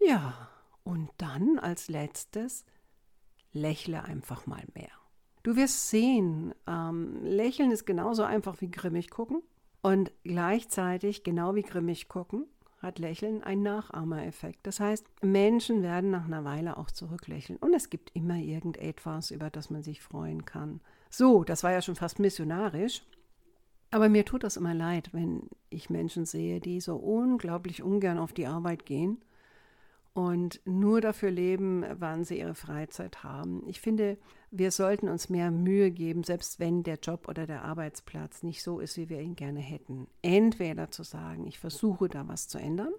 Ja, 0.00 0.48
und 0.82 1.10
dann 1.18 1.58
als 1.58 1.88
letztes, 1.88 2.64
lächle 3.52 4.02
einfach 4.02 4.46
mal 4.46 4.64
mehr. 4.74 4.99
Du 5.42 5.56
wirst 5.56 5.88
sehen, 5.88 6.54
ähm, 6.66 7.24
Lächeln 7.24 7.70
ist 7.70 7.86
genauso 7.86 8.24
einfach 8.24 8.60
wie 8.60 8.70
grimmig 8.70 9.10
gucken. 9.10 9.42
Und 9.82 10.12
gleichzeitig, 10.24 11.24
genau 11.24 11.54
wie 11.54 11.62
grimmig 11.62 12.08
gucken, 12.08 12.44
hat 12.82 12.98
Lächeln 12.98 13.42
einen 13.42 13.62
Nachahmereffekt. 13.62 14.66
Das 14.66 14.80
heißt, 14.80 15.06
Menschen 15.22 15.82
werden 15.82 16.10
nach 16.10 16.26
einer 16.26 16.44
Weile 16.44 16.76
auch 16.76 16.90
zurücklächeln. 16.90 17.58
Und 17.58 17.74
es 17.74 17.88
gibt 17.88 18.10
immer 18.14 18.36
irgendetwas, 18.36 19.30
über 19.30 19.48
das 19.48 19.70
man 19.70 19.82
sich 19.82 20.02
freuen 20.02 20.44
kann. 20.44 20.80
So, 21.08 21.44
das 21.44 21.62
war 21.62 21.72
ja 21.72 21.80
schon 21.80 21.96
fast 21.96 22.18
missionarisch. 22.18 23.02
Aber 23.90 24.08
mir 24.08 24.24
tut 24.24 24.44
das 24.44 24.56
immer 24.56 24.74
leid, 24.74 25.10
wenn 25.12 25.48
ich 25.70 25.90
Menschen 25.90 26.26
sehe, 26.26 26.60
die 26.60 26.80
so 26.80 26.96
unglaublich 26.96 27.82
ungern 27.82 28.18
auf 28.18 28.32
die 28.32 28.46
Arbeit 28.46 28.86
gehen 28.86 29.18
und 30.20 30.60
nur 30.66 31.00
dafür 31.00 31.30
leben, 31.30 31.82
wann 31.98 32.24
sie 32.24 32.38
ihre 32.40 32.54
Freizeit 32.54 33.24
haben. 33.24 33.62
Ich 33.66 33.80
finde, 33.80 34.18
wir 34.50 34.70
sollten 34.70 35.08
uns 35.08 35.30
mehr 35.30 35.50
Mühe 35.50 35.90
geben, 35.90 36.24
selbst 36.24 36.60
wenn 36.60 36.82
der 36.82 36.98
Job 36.98 37.26
oder 37.26 37.46
der 37.46 37.64
Arbeitsplatz 37.64 38.42
nicht 38.42 38.62
so 38.62 38.80
ist, 38.80 38.98
wie 38.98 39.08
wir 39.08 39.20
ihn 39.20 39.34
gerne 39.34 39.60
hätten. 39.60 40.08
Entweder 40.20 40.90
zu 40.90 41.04
sagen, 41.04 41.46
ich 41.46 41.58
versuche 41.58 42.10
da 42.10 42.28
was 42.28 42.48
zu 42.48 42.58
ändern. 42.58 42.92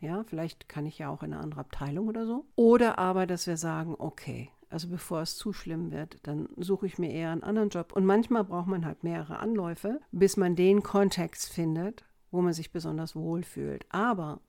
Ja, 0.00 0.24
vielleicht 0.24 0.68
kann 0.68 0.84
ich 0.84 0.98
ja 0.98 1.08
auch 1.08 1.22
in 1.22 1.32
eine 1.32 1.42
andere 1.42 1.60
Abteilung 1.60 2.08
oder 2.08 2.26
so. 2.26 2.44
Oder 2.56 2.98
aber, 2.98 3.26
dass 3.26 3.46
wir 3.46 3.56
sagen, 3.56 3.94
okay, 3.98 4.50
also 4.68 4.88
bevor 4.88 5.22
es 5.22 5.36
zu 5.36 5.54
schlimm 5.54 5.92
wird, 5.92 6.18
dann 6.24 6.48
suche 6.58 6.86
ich 6.86 6.98
mir 6.98 7.10
eher 7.10 7.30
einen 7.30 7.42
anderen 7.42 7.70
Job. 7.70 7.92
Und 7.94 8.04
manchmal 8.04 8.44
braucht 8.44 8.66
man 8.66 8.84
halt 8.84 9.02
mehrere 9.02 9.38
Anläufe, 9.38 10.00
bis 10.10 10.36
man 10.36 10.56
den 10.56 10.82
Kontext 10.82 11.50
findet, 11.50 12.04
wo 12.30 12.42
man 12.42 12.52
sich 12.52 12.70
besonders 12.70 13.16
wohl 13.16 13.44
fühlt. 13.44 13.86
Aber 13.88 14.40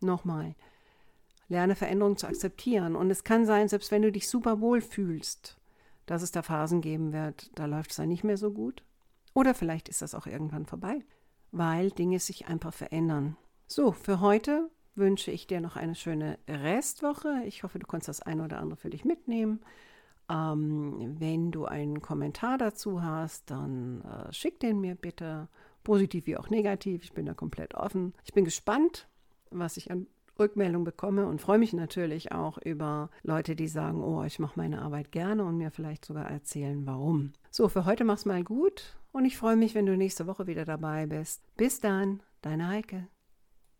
nochmal, 0.00 0.54
Lerne 1.52 1.76
Veränderungen 1.76 2.16
zu 2.16 2.26
akzeptieren. 2.26 2.96
Und 2.96 3.10
es 3.10 3.24
kann 3.24 3.46
sein, 3.46 3.68
selbst 3.68 3.90
wenn 3.90 4.02
du 4.02 4.10
dich 4.10 4.28
super 4.28 4.60
wohl 4.60 4.80
fühlst, 4.80 5.58
dass 6.06 6.22
es 6.22 6.32
da 6.32 6.42
Phasen 6.42 6.80
geben 6.80 7.12
wird, 7.12 7.50
da 7.54 7.66
läuft 7.66 7.90
es 7.90 7.98
dann 7.98 8.08
nicht 8.08 8.24
mehr 8.24 8.38
so 8.38 8.50
gut. 8.50 8.82
Oder 9.34 9.54
vielleicht 9.54 9.88
ist 9.88 10.02
das 10.02 10.14
auch 10.14 10.26
irgendwann 10.26 10.66
vorbei, 10.66 11.04
weil 11.50 11.90
Dinge 11.90 12.18
sich 12.18 12.48
einfach 12.48 12.72
verändern. 12.72 13.36
So, 13.66 13.92
für 13.92 14.20
heute 14.20 14.70
wünsche 14.94 15.30
ich 15.30 15.46
dir 15.46 15.60
noch 15.60 15.76
eine 15.76 15.94
schöne 15.94 16.38
Restwoche. 16.48 17.42
Ich 17.44 17.62
hoffe, 17.62 17.78
du 17.78 17.86
kannst 17.86 18.08
das 18.08 18.20
eine 18.20 18.44
oder 18.44 18.58
andere 18.58 18.76
für 18.78 18.90
dich 18.90 19.04
mitnehmen. 19.04 19.60
Ähm, 20.30 21.16
wenn 21.18 21.50
du 21.50 21.66
einen 21.66 22.00
Kommentar 22.00 22.58
dazu 22.58 23.02
hast, 23.02 23.50
dann 23.50 24.02
äh, 24.02 24.32
schick 24.32 24.58
den 24.60 24.80
mir 24.80 24.94
bitte, 24.94 25.48
positiv 25.84 26.26
wie 26.26 26.36
auch 26.36 26.48
negativ. 26.48 27.04
Ich 27.04 27.12
bin 27.12 27.26
da 27.26 27.34
komplett 27.34 27.74
offen. 27.74 28.14
Ich 28.24 28.32
bin 28.32 28.44
gespannt, 28.44 29.08
was 29.50 29.76
ich 29.76 29.90
an 29.90 30.06
Rückmeldung 30.42 30.84
bekomme 30.84 31.26
und 31.26 31.40
freue 31.40 31.58
mich 31.58 31.72
natürlich 31.72 32.32
auch 32.32 32.58
über 32.58 33.10
Leute, 33.22 33.56
die 33.56 33.68
sagen, 33.68 34.02
oh, 34.02 34.22
ich 34.24 34.38
mache 34.38 34.58
meine 34.58 34.82
Arbeit 34.82 35.12
gerne 35.12 35.44
und 35.44 35.56
mir 35.56 35.70
vielleicht 35.70 36.04
sogar 36.04 36.30
erzählen, 36.30 36.86
warum. 36.86 37.32
So, 37.50 37.68
für 37.68 37.84
heute 37.84 38.04
mach's 38.04 38.24
mal 38.24 38.44
gut 38.44 38.96
und 39.12 39.24
ich 39.24 39.36
freue 39.36 39.56
mich, 39.56 39.74
wenn 39.74 39.86
du 39.86 39.96
nächste 39.96 40.26
Woche 40.26 40.46
wieder 40.46 40.64
dabei 40.64 41.06
bist. 41.06 41.42
Bis 41.56 41.80
dann, 41.80 42.22
deine 42.42 42.68
Heike. 42.68 43.08